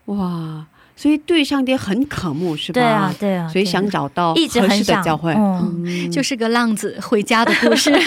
[0.05, 0.65] 哇，
[0.95, 2.81] 所以对上帝很渴慕，是吧？
[2.81, 5.83] 对啊，对啊，所以想找到一直合适的很想教会，嗯。
[5.85, 6.11] 嗯。
[6.11, 7.93] 就是个浪子回家的故事。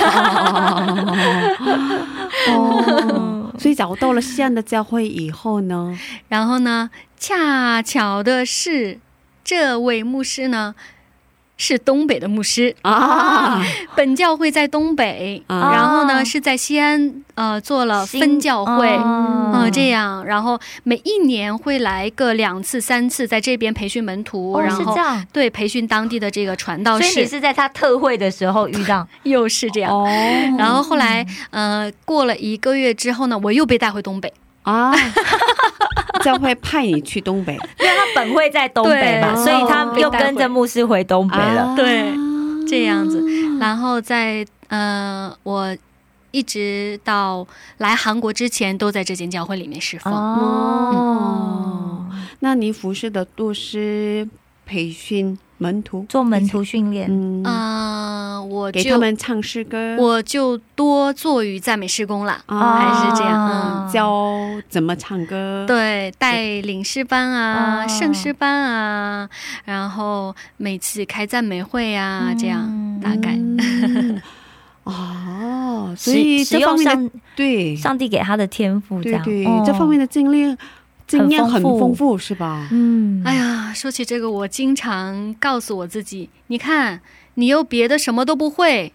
[2.48, 5.96] 哦，所以找到了西安的教会以后呢，
[6.28, 8.98] 然后呢，恰巧的是，
[9.44, 10.74] 这位牧师呢
[11.62, 13.62] 是东北的牧师，啊，
[13.94, 15.70] 本教会在东北，啊。
[15.72, 18.88] 然后呢是在西安呃做了分教会。
[18.96, 29.06] 哦嗯，这样，然后每一年会来个两次、三次，在这边培训门徒，哦然后是这样，对培训当地的这个传道士，所以你是在他特会的时候遇到。
[29.22, 29.92] 又是这样。
[29.92, 30.08] 哦，
[30.58, 34.32] 然后后来，呃，过了一个月之后呢，我又被带回东北。
[34.62, 34.92] 啊，
[36.22, 37.52] 教会派你去东北。
[37.54, 41.62] 因为他本会在东北嘛，所以他又跟着牧师回东北了。
[41.62, 42.12] 啊对
[42.68, 43.22] 这样子，
[43.58, 45.76] 然后在呃，我
[46.30, 47.46] 一直到
[47.78, 50.12] 来韩国之前，都在这间教会里面侍奉。
[50.12, 52.06] 哦，
[52.40, 54.26] 那你服侍的都是
[54.64, 62.42] 培训门徒，做门徒训练，嗯，嗯、我给他们唱诗歌，我就多做于赞美施工了。
[62.46, 62.80] 啊。
[62.80, 63.88] 还是这样嗯。
[63.92, 64.36] 教
[64.68, 69.28] 怎么唱歌，，对，带领诗班啊，哦圣诗班啊，
[69.64, 73.36] 然后每次开赞美会啊，这样嗯大概。
[73.36, 74.20] 嗯。
[74.84, 77.76] 哦，所以这方面的上对。
[77.76, 79.22] 上帝给他的天赋，这样。
[79.22, 79.62] 对对、哦。
[79.64, 80.56] 这方面的经历
[81.18, 82.68] 经验很很丰富，是吧？
[82.70, 87.00] 嗯，哎呀，说起这个，我经常告诉我自己，你看，
[87.34, 88.92] 你又别的什么都不会。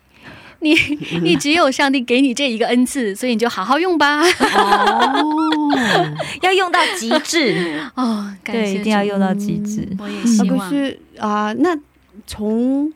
[0.59, 0.73] 你
[1.21, 4.21] 你只有上帝给你这一个恩赐，所以你就好好用吧。
[4.23, 5.23] 哦，
[6.41, 9.87] 要用到极致，哦，感对，谢一定要用到极致。
[9.99, 10.57] 我也啊希望。
[10.67, 11.77] 可是啊、那
[12.25, 12.91] 从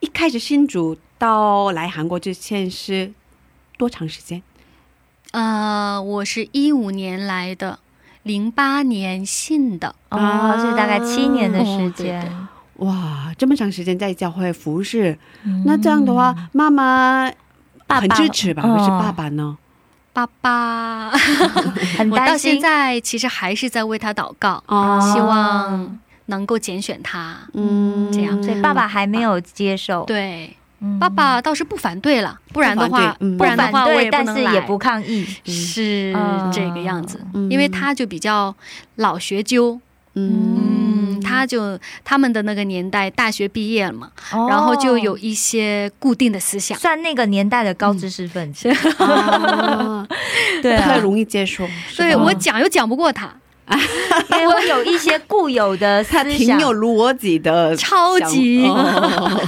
[0.00, 3.12] 一开始新主到来韩国之前是
[3.76, 4.42] 多长时间？
[5.32, 7.80] 呃，我是一五年来的，
[8.24, 9.94] 零八年信的。
[10.10, 12.32] 哦，是大概七年的时哦对间。
[12.76, 17.30] 哇，这么长时间在教会服侍，嗯那这样的话，妈妈
[17.86, 18.62] 爸爸很支持吧？
[18.66, 19.56] 哦可是爸爸呢？
[20.14, 21.10] 爸爸，
[22.10, 27.36] 我到现在其实还是在为他祷告，哦希望能够拣选他。
[27.54, 30.04] 嗯这样所以爸爸还没有接受。
[30.04, 30.98] 对，嗯。
[30.98, 35.24] 爸爸倒是不反对了，不然的话，不然的话，我也不能来但是也不抗议。
[35.44, 36.50] 是嗯。
[36.52, 37.50] 这个样子，嗯。
[37.50, 38.54] 因为他就比较
[38.96, 39.80] 老学究，
[40.14, 40.58] 嗯。
[41.14, 44.46] 嗯，他就他们的那个年代大学毕业了嘛，哦。
[44.48, 46.76] 然后就有一些固定的思想。
[46.78, 48.68] 算那个年代的高知识分子。
[48.98, 50.06] 啊
[50.62, 50.82] 对啊。
[50.82, 51.66] 不太容易接受。
[51.96, 53.32] 对我讲又讲不过他，
[54.32, 56.32] 因为我有一些固有的思他想。
[56.32, 58.66] 挺有逻辑的，超级。
[58.66, 59.40] 哦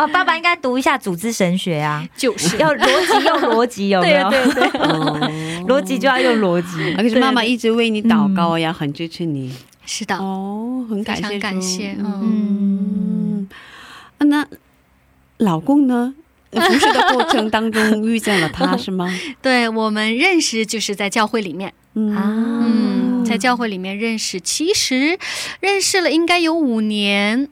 [0.00, 2.56] 哇，爸爸应该读一下组织神学啊， 就是。
[2.56, 4.30] 要逻辑用逻辑，有没对有？
[4.30, 4.80] 对对，对。
[5.68, 6.94] 逻辑就要用逻辑。
[6.94, 9.54] 可是妈妈一直为你祷告呀，很支持你。
[9.84, 13.48] 是的，哦，很感谢感谢嗯。
[14.18, 14.46] 那
[15.38, 16.14] 老公呢？
[16.50, 19.08] 服侍的过程当中遇见了他是吗？
[19.40, 22.16] 对我们认识就是在教会里面，嗯。
[22.16, 25.16] 嗯，在教会里面认识，其实
[25.60, 27.48] 认识了应该有五年，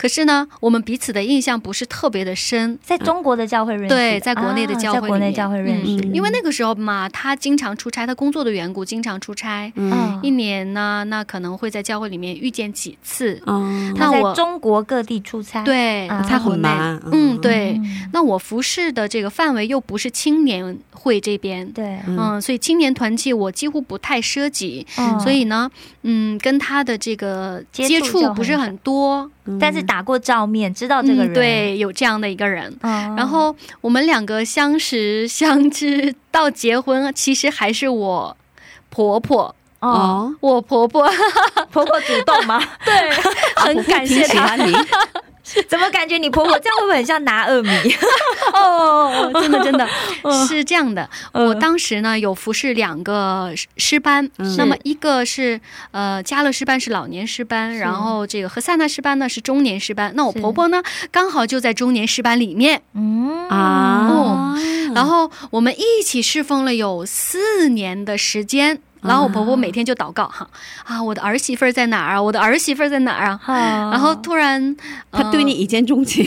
[0.00, 2.78] 可是呢，我们彼此的印象不是特别的深。
[2.82, 10.18] 在中国的教会认识，对，在国内的教会、啊在国内教会认识，嗯因为那个时候嘛，他经常出差，他工作的缘故经常出差，嗯。
[10.22, 13.42] 一年呢，那可能会在教会里面遇见几次。
[13.46, 16.24] 嗯他在那我中国各地出差，对，啊。
[16.26, 17.72] 他很忙，嗯，对。
[17.72, 18.08] 嗯。
[18.14, 22.16] 那我服侍的这个范围又不是青年会这边，对，嗯。
[22.18, 25.20] 嗯，所以青年团契我几乎不太涉及，嗯。
[25.20, 25.70] 所以呢，
[26.04, 29.30] 嗯，跟他的这个接触不是很多，
[29.60, 32.74] 但是打过照面，知道这个人，嗯，，对，有这样的一个人。
[32.82, 38.36] 嗯然后我们两个相识相知到结婚，其实还是我
[38.90, 41.10] 婆婆，哦，哦，我婆婆。
[41.72, 42.60] 婆婆主动吗？
[42.84, 42.92] 对，
[43.56, 44.56] 很感谢她
[45.68, 47.70] 怎么感觉你婆婆这样会不会很像拿二米？
[48.54, 49.86] 哦，真的真的
[50.22, 51.08] 嗯是这样的。
[51.32, 60.12] 嗯我当时呢有服侍两个诗诗班，嗯那么一个是呃加勒师班是老年师班，然后这个和塞纳师班呢是中年师班。
[60.14, 64.54] 那我婆婆呢刚好就在中年师班里面，嗯啊，
[64.94, 68.80] 然后我们一起侍奉了有四年的时间。
[69.02, 70.48] 然后我婆婆每天就祷告哈
[70.84, 72.22] 啊，我的儿媳妇儿在哪儿啊？
[72.22, 73.90] 我的儿媳妇儿在哪儿啊？
[73.90, 74.76] 然后突然，
[75.10, 76.26] 她对你一见钟情，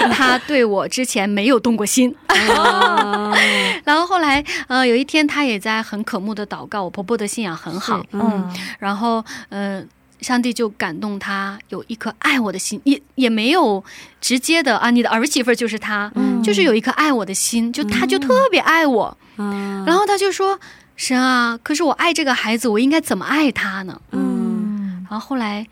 [0.00, 2.14] 呃 他对我之前没有动过心。
[2.28, 3.32] 啊。
[3.84, 9.82] 然后后来，呃，有一天她也在很渴慕的祷告，我婆婆的信仰很好，嗯，然后，呃，
[10.20, 13.82] 上帝就感动他有一颗爱我的心，也也没有
[14.20, 16.42] 直接的啊，你的儿媳妇儿就是他，嗯。
[16.42, 20.58] 就是有一颗爱我的心，就他就特别爱我，嗯然后他就说
[20.96, 25.66] ：“神啊，可是我爱这个孩子，我应该怎么爱他呢？”嗯然后后来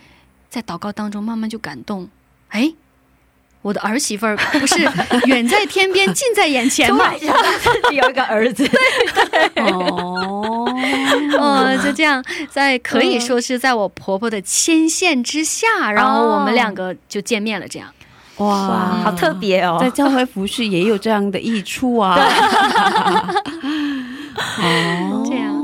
[0.48, 2.08] 在祷告当中慢慢就感动，
[2.50, 2.72] 哎。
[3.62, 4.86] 我的儿媳妇儿不是
[5.24, 7.10] 远在天边，近在眼前吗？
[7.16, 7.26] 自
[7.88, 10.68] 己有一个儿子， 对对哦，
[11.40, 17.66] 哦，就这样，在可以说是在我婆婆的牵线之下，然后我们两个就见面了。
[17.66, 17.88] 这样，
[18.36, 22.18] 哇，哇，好特别哦，在教会服饰也有这样的益处啊。
[24.58, 25.54] 哦，这样。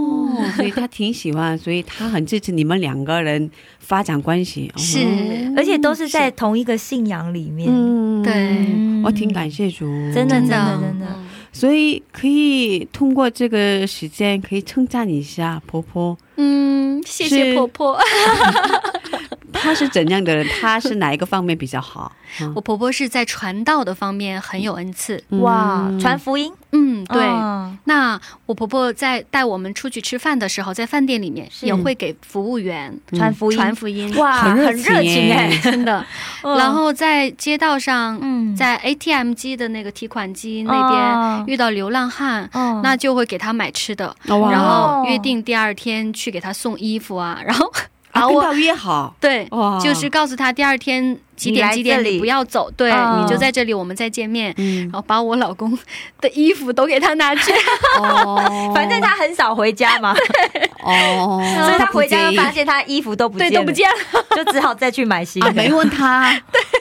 [0.57, 4.71] 所以他挺喜欢，所以他很支持你们两个人发展关系。
[4.77, 8.33] 是哦而且都是在同一个信仰里面，嗯，对。
[8.35, 17.55] 嗯我挺感谢主，真的真真的的真的，嗯所以可以通过这个时间，可以称赞一下婆婆，嗯，谢谢是。
[17.55, 17.99] 婆婆。
[19.53, 20.47] 她是怎样的人？
[20.61, 22.13] 她是哪一个方面比较好？
[22.41, 22.53] 嗯。
[22.55, 25.23] 我婆婆是在传道的方面很有恩赐。
[25.41, 25.99] 哇，嗯。
[25.99, 27.23] 传福音，嗯，对。
[27.25, 27.79] 嗯。
[27.85, 34.73] 那我婆婆在带我们出去吃饭的时候，在饭店里面也会给服务员传福音，传福音，哇，很热
[35.03, 36.05] 情情哎， 真的。
[36.43, 36.57] 嗯。
[36.57, 38.55] 然后在街道上，嗯。
[38.57, 44.51] 在 ATM 机的那个提款机那哦边遇到流浪汉，哦那就会给他买吃的，哇。
[44.53, 47.71] 然后约定第二天去给他送衣服啊，然后
[48.13, 49.49] 然后我啊跟他约好，对，
[49.83, 52.15] 就是告诉他第二天几点几点里。
[52.15, 54.53] 你不要走，对、哦你就在这里，我们再见面。
[54.59, 54.83] 嗯。
[54.85, 55.79] 然后把我老公
[56.21, 57.53] 的衣服都给他拿去，
[58.01, 60.13] 哦， 反正他很少回家嘛，
[60.83, 64.25] 哦，所以他回家就发现他衣服都不见对，都不见了。
[64.37, 65.55] 就只好再去买新啊，的。
[65.55, 66.37] 没问他，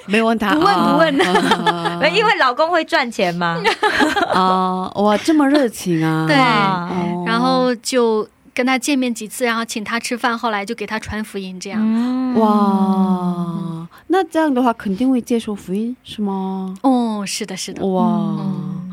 [0.08, 1.22] 没问他，不问不问。
[1.22, 3.62] 啊因为老公会赚钱嘛。
[4.34, 6.36] 哦，哇，这么热情啊，对。
[6.36, 7.24] 哦。
[7.28, 11.80] 然后就跟他见面几次，然后请他吃饭，后来就给他传福音，这样。
[11.82, 16.76] 嗯哇，那这样的话肯定会接受福音是吗？
[16.84, 17.86] 哦，是的，是的。
[17.86, 18.90] 哇，嗯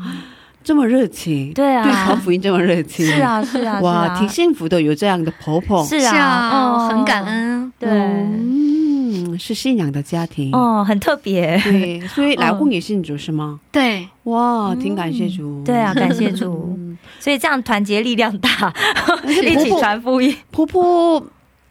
[0.67, 7.23] 这么热情，对啊对传福音这么热情，是，啊，是啊，是哇，啊挺幸福的，有这样的婆婆，是是啊，哦，很感。
[7.23, 7.71] 恩。
[7.79, 11.57] 对，嗯，是信仰的家庭，哦，很特别。
[11.63, 13.61] 对， 所以老公也信主是吗？
[13.71, 16.75] 对，哇，挺感谢主，对啊，感谢主。
[16.77, 18.73] 嗯， 所以这样团结力量大，
[19.25, 20.35] 一起传福音。
[20.51, 21.25] 婆婆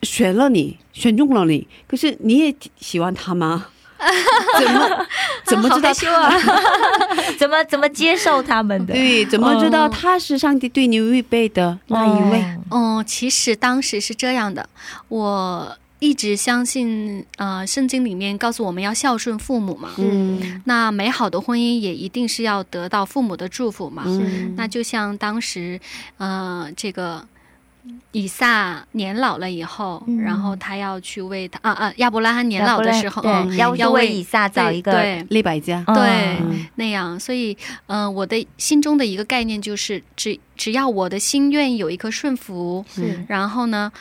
[0.04, 3.66] 选了你，选中了你，可是你也喜欢他吗？
[4.58, 5.06] 怎么
[5.44, 6.30] 怎么知道
[7.38, 8.92] 怎么怎么接受他们的？
[8.94, 12.40] 对，怎么知道他是上帝对你预备的那一位？
[12.70, 14.68] 哦哦，其实当时是这样的，
[15.08, 19.90] 我一直相信，呃，圣经里面告诉我们要孝顺父母嘛。
[19.96, 24.02] 嗯那美好的婚姻也一定是要得到父母的祝福嘛。
[24.06, 25.80] 嗯那就像当时，
[26.18, 27.24] 呃，这个
[28.12, 30.18] 以撒年老了以后，嗯。
[30.20, 36.66] 然后他要去为他啊啊亚伯拉罕年老的时候，嗯要要为为以撒找一个对利百家，嗯对嗯。
[36.76, 37.56] 那样，所以，
[37.86, 42.84] 嗯、我的心中的一个概念就是，只只要我的心愿意有一颗顺服，
[43.28, 43.92] 然后呢，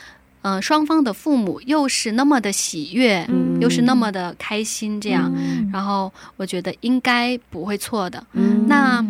[0.42, 3.60] 嗯、双方的父母又是那么的喜悦，嗯。
[3.60, 5.70] 又是那么的开心，这样，嗯。
[5.72, 8.22] 然后我觉得应该不会错的。
[8.32, 8.66] 嗯。
[8.68, 9.04] 那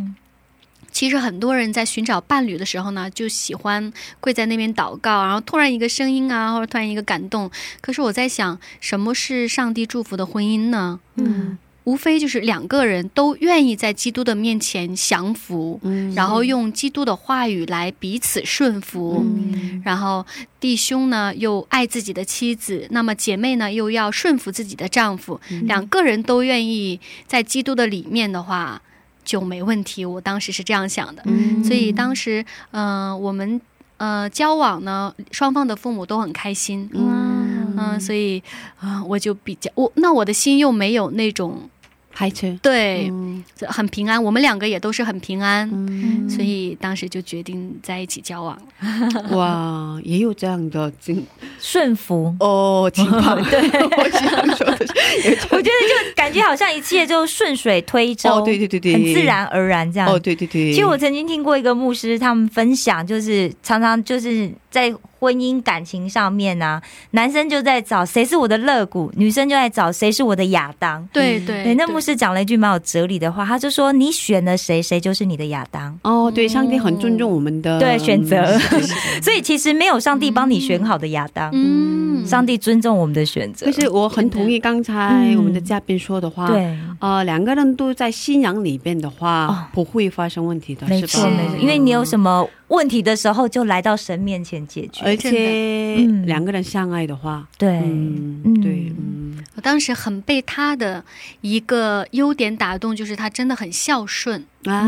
[0.97, 7.51] 其实很多人在寻找伴侣的时候呢，就喜欢跪在那边祷告，然后突然一个声音啊，或者突然一个感动。
[7.83, 10.99] 可是我在想，什么是上帝祝福的婚姻呢？
[11.17, 19.23] 嗯无非就是两个人都愿意在基督的面前降服，嗯然后用基督的话语来彼此顺服。
[19.23, 20.25] 嗯然后
[20.59, 28.81] 弟兄呢又爱自己的妻子，那么姐妹呢又要顺服自己的丈夫，两个人都愿意在基督的里面的话
[29.27, 30.07] 就没问题。
[30.07, 33.61] 我当时是这样想的，嗯所以当时嗯、呃我们
[33.99, 38.43] 呃交往呢，双方的父母都很开心，嗯嗯、所以
[38.81, 41.69] 啊、我就比较我那我的心又没有那种
[42.17, 43.09] 开车，对。
[43.11, 48.59] 嗯很平安，我们两个也都是很平安，嗯所以当时就决定在一起交往。
[49.33, 51.25] 哇，也有这样的经
[51.61, 52.35] 顺服。
[52.41, 53.61] 哦情况， 对，
[53.97, 60.09] 我想说的是，我觉得就感觉好像一切就顺水推舟，哦，对对对对，很自然而然这样。
[60.09, 71.09] 哦，对对对，其实我曾经听过一个牧师，他们分享，就是常常就是在婚姻感情上面啊，男生就在找谁是我的肋骨，女生就在找谁是我的亚当。
[71.11, 75.99] 对对对，那牧师讲了一句蛮有哲理的话，他就说：“你选了谁，谁就是你的亚当。
[76.03, 78.59] 哦，哦，对，上帝很尊重我们的对选择。
[79.25, 83.65] 所以其实没有上帝帮你选好的亚当，嗯，上帝尊重我们的选择。
[83.65, 83.73] 可。
[83.73, 89.65] 是我很同意刚才我们的嘉宾说的话，，对，呃，两个人都在信仰里边的话，哦。
[89.73, 91.23] 不会发生问题的，没是吧？
[91.23, 95.05] 错没错，因为你有什么问题的时候，就来到神面前解决。
[95.05, 96.27] 而且嗯。
[96.27, 98.61] 两个人相爱的话，对，嗯，嗯。
[98.61, 101.05] 对，嗯，我当时很被他的
[101.43, 104.85] 一个优点打动，就是他真的很孝顺，啊，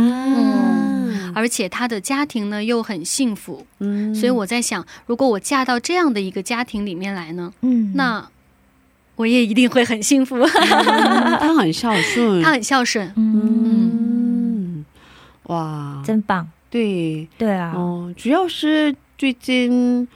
[1.35, 3.65] 而且他的家庭呢又很幸福。
[3.79, 4.13] 嗯。
[4.15, 7.93] 所以我在想，如果我嫁到这样的一个家庭里面来呢，嗯。
[7.95, 8.29] 那
[9.15, 10.45] 我也一定会很幸福。
[11.39, 14.85] 他很孝顺，他很孝顺，嗯，
[15.45, 16.49] 哇，真棒。
[16.71, 20.07] 对，对啊，哦，主要是最近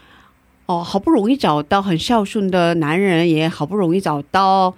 [0.66, 4.74] 哦，好不容易找到很孝顺的男人，也好不容易找到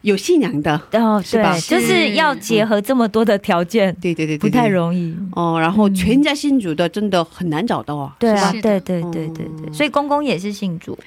[0.00, 1.52] 有信仰的，哦，是吧？
[1.52, 5.14] 对，就是要结合这么多的条件，对对对对，不太容易。
[5.32, 5.58] 哦。
[5.60, 10.98] 然后全家信主的真的很难找到啊，对啊，是的对对对对对，嗯所以公公也是信主？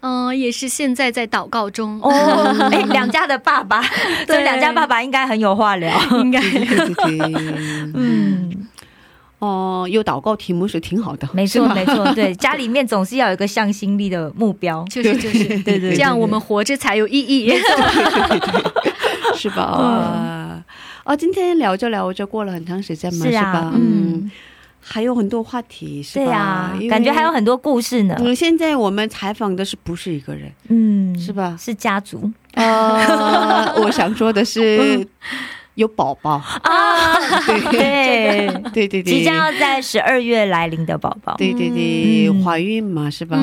[0.00, 2.00] 嗯、也是现在在祷告中。
[2.00, 2.10] 哦。
[2.70, 3.82] 哎，两家的爸爸，
[4.24, 5.90] 对两家爸爸应该很有话聊。
[6.20, 6.40] 应该。
[6.40, 7.32] 对对对对，
[7.94, 8.25] 嗯，
[9.46, 14.84] 哦，有祷告题目是挺好的，没错没错，对， 家里面总是要有一个向心力的目标。
[14.90, 17.52] 就是就是，对对，这样我们活着才有意义。
[19.36, 19.62] 是吧？
[19.62, 20.64] 啊、
[21.04, 23.72] 哦，今天聊着聊着过了很长时间嘛，是啊吧？
[23.76, 24.30] 嗯，
[24.80, 26.24] 还有很多话题，是吧？
[26.24, 28.16] 对啊因，为感觉还有很多故事呢。
[28.18, 30.50] 嗯，现在我们采访的是不是一个人？
[30.68, 35.06] 嗯，是吧是家族呃，我想说的是
[35.76, 37.16] 有宝宝，啊，
[37.70, 41.34] 对，对 对对，即将要在十二月来临的宝宝。
[41.38, 43.38] 对对对、嗯怀孕嘛，是吧？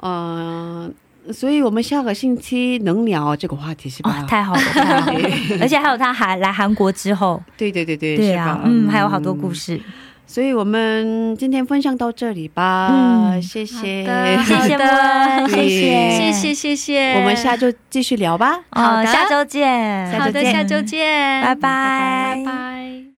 [0.00, 0.94] 嗯
[1.32, 4.22] 所以我们下个星期能聊这个话题是吧？
[4.22, 5.18] 哦，太好了，太好了！
[5.60, 9.52] 而且还有他还来韩国之后，对对对对，对啊，嗯，还有好多故。
[9.52, 9.80] 事。
[10.26, 14.04] 所以我们今天分享到这里吧，嗯谢谢，
[14.38, 18.52] 好的 谢谢谢谢，谢谢谢谢，我们下周继续聊吧。
[18.70, 22.34] 哦，好的下周见，好的，下周见，拜拜。
[22.36, 23.15] 拜拜。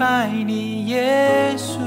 [0.00, 1.78] 拜你，耶稣。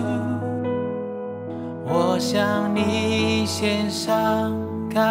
[1.84, 4.56] 我向你献上
[4.88, 5.02] 感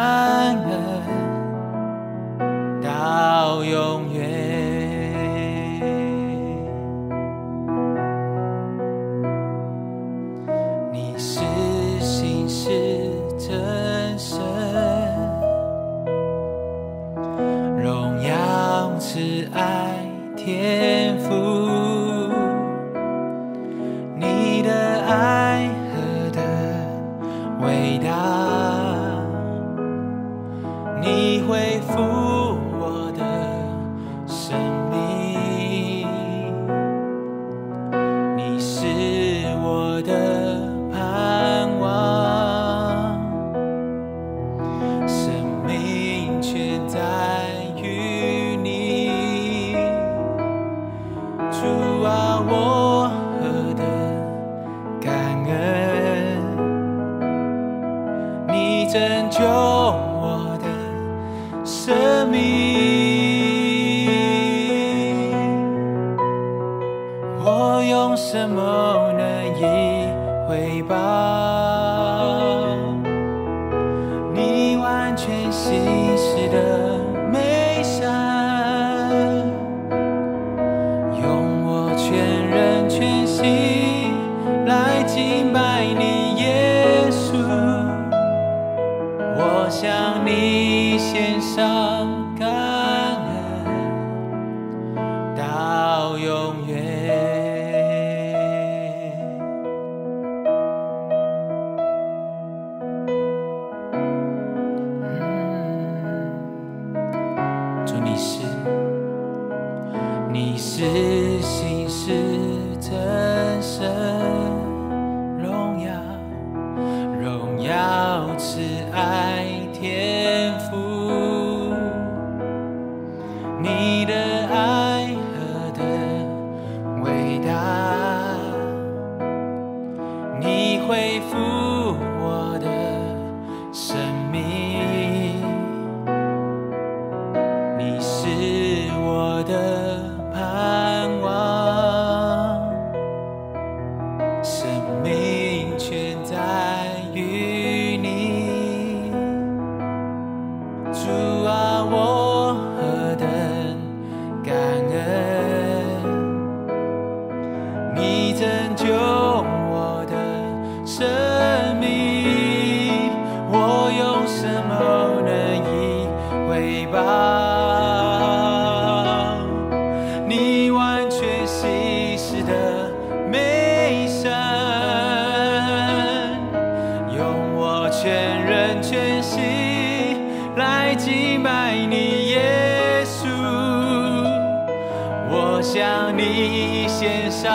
[187.03, 187.51] 献上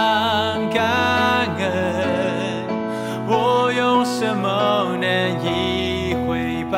[0.72, 2.68] 感恩，
[3.30, 5.08] 我用什么能
[5.42, 6.78] 以回报？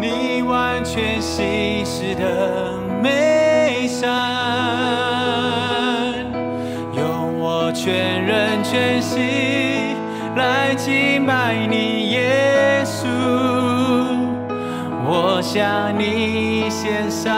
[0.00, 2.72] 你完全稀释的
[3.02, 4.08] 美善，
[6.96, 9.98] 用我全人全心
[10.34, 13.04] 来敬拜你，耶稣。
[15.08, 17.36] 我向你献上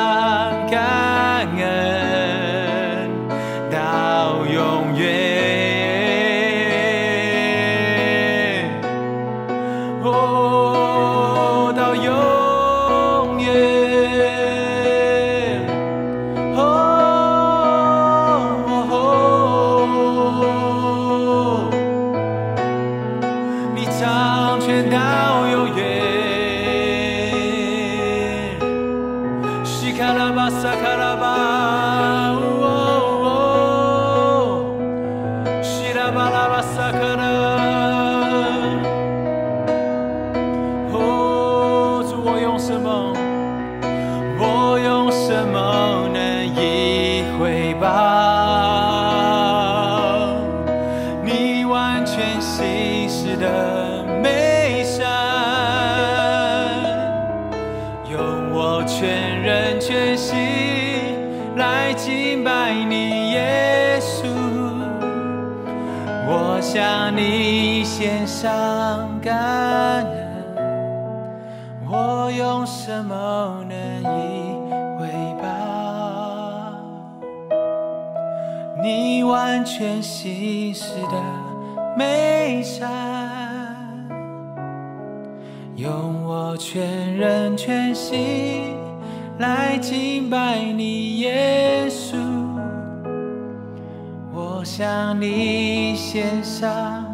[95.29, 97.05] 你献上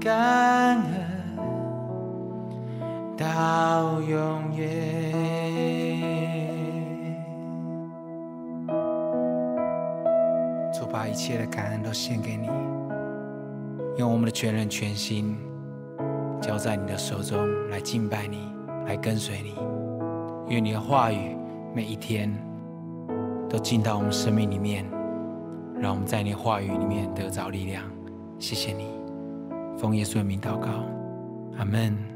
[0.00, 1.08] 感恩。
[3.16, 4.68] 到永远。
[10.72, 12.48] 主把一切的感恩都献给你，
[13.96, 15.36] 用我们的全人全心
[16.40, 17.38] 交在你的手中，
[17.70, 18.52] 来敬拜你，
[18.86, 19.54] 来跟随你。
[20.48, 21.36] 愿你的话语
[21.74, 22.32] 每一天
[23.48, 24.84] 都进到我们生命里面，
[25.80, 27.84] 让我们在你话语里面得着力量。
[28.38, 28.86] 谢谢你，
[29.76, 30.68] 奉耶稣的名祷告，
[31.58, 32.07] 阿门。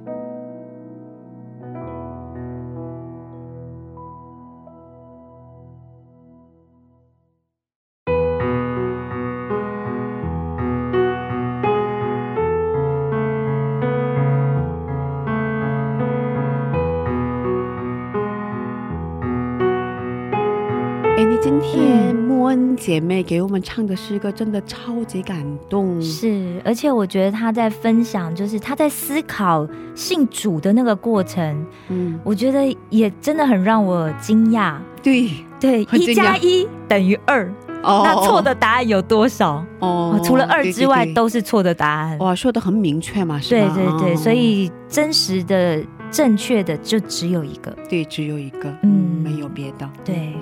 [22.82, 29.64] 姐妹给我们唱的诗歌真的超级感动，是，而且我觉得她在分享，就是她在思考
[29.94, 34.74] 信主的那个过程，嗯，我觉得也真的很让我惊讶。
[35.00, 35.30] 对，
[35.60, 37.48] 对，一加一等于二，
[37.84, 39.64] 哦那错的答案有多少？
[39.78, 42.18] 哦除了二之外都是错的答案。
[42.18, 43.72] 哇，说的很明确嘛，是吧？
[43.76, 45.80] 对对对，哦所以真实的、
[46.10, 47.70] 正确的就只有一个。
[47.88, 49.88] 对，只有一个，嗯嗯，没有别的。
[50.04, 50.32] 对，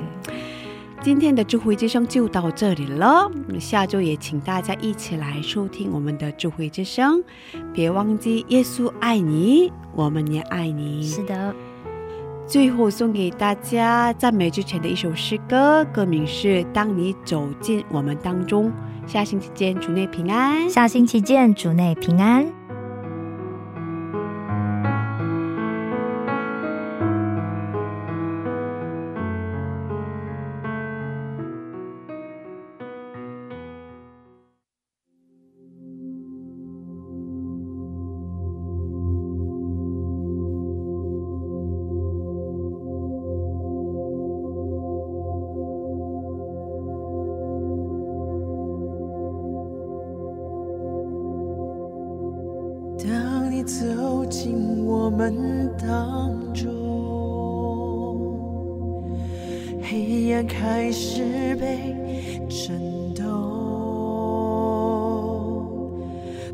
[1.02, 7.22] 今天的智慧之声就到这里了，下周也请大家一起来收听我们的智慧之声，
[7.72, 11.02] 别忘记耶稣爱你，我们也爱你。
[11.02, 11.54] 是的，
[12.46, 18.66] 最后送给大家赞美之前的一首诗歌，歌名是《当你走进我们当中》。
[19.06, 20.68] 下星期见，主内平安。
[20.68, 22.59] 下星期见，主内平安。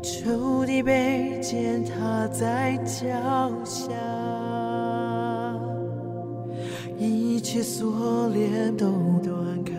[0.01, 3.07] 仇敌被践踏在脚
[3.63, 3.85] 下，
[6.97, 8.85] 一切锁链都
[9.23, 9.33] 断
[9.63, 9.73] 开。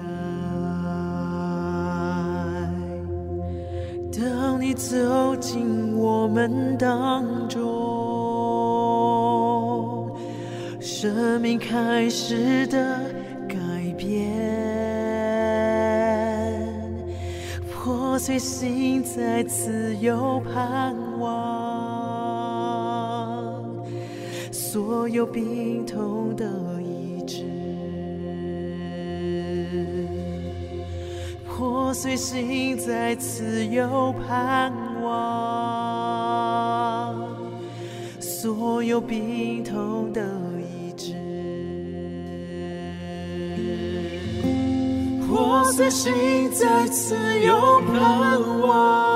[4.10, 7.60] 当你走进我们当中，
[10.80, 13.07] 生命开始的
[18.28, 21.32] 破碎心再次有盼望，
[24.52, 26.44] 所有病痛都
[26.78, 27.42] 医治。
[31.46, 35.16] 破碎心再次有盼望，
[38.20, 40.20] 所有病痛都
[45.68, 49.07] 破碎心再次有盼望，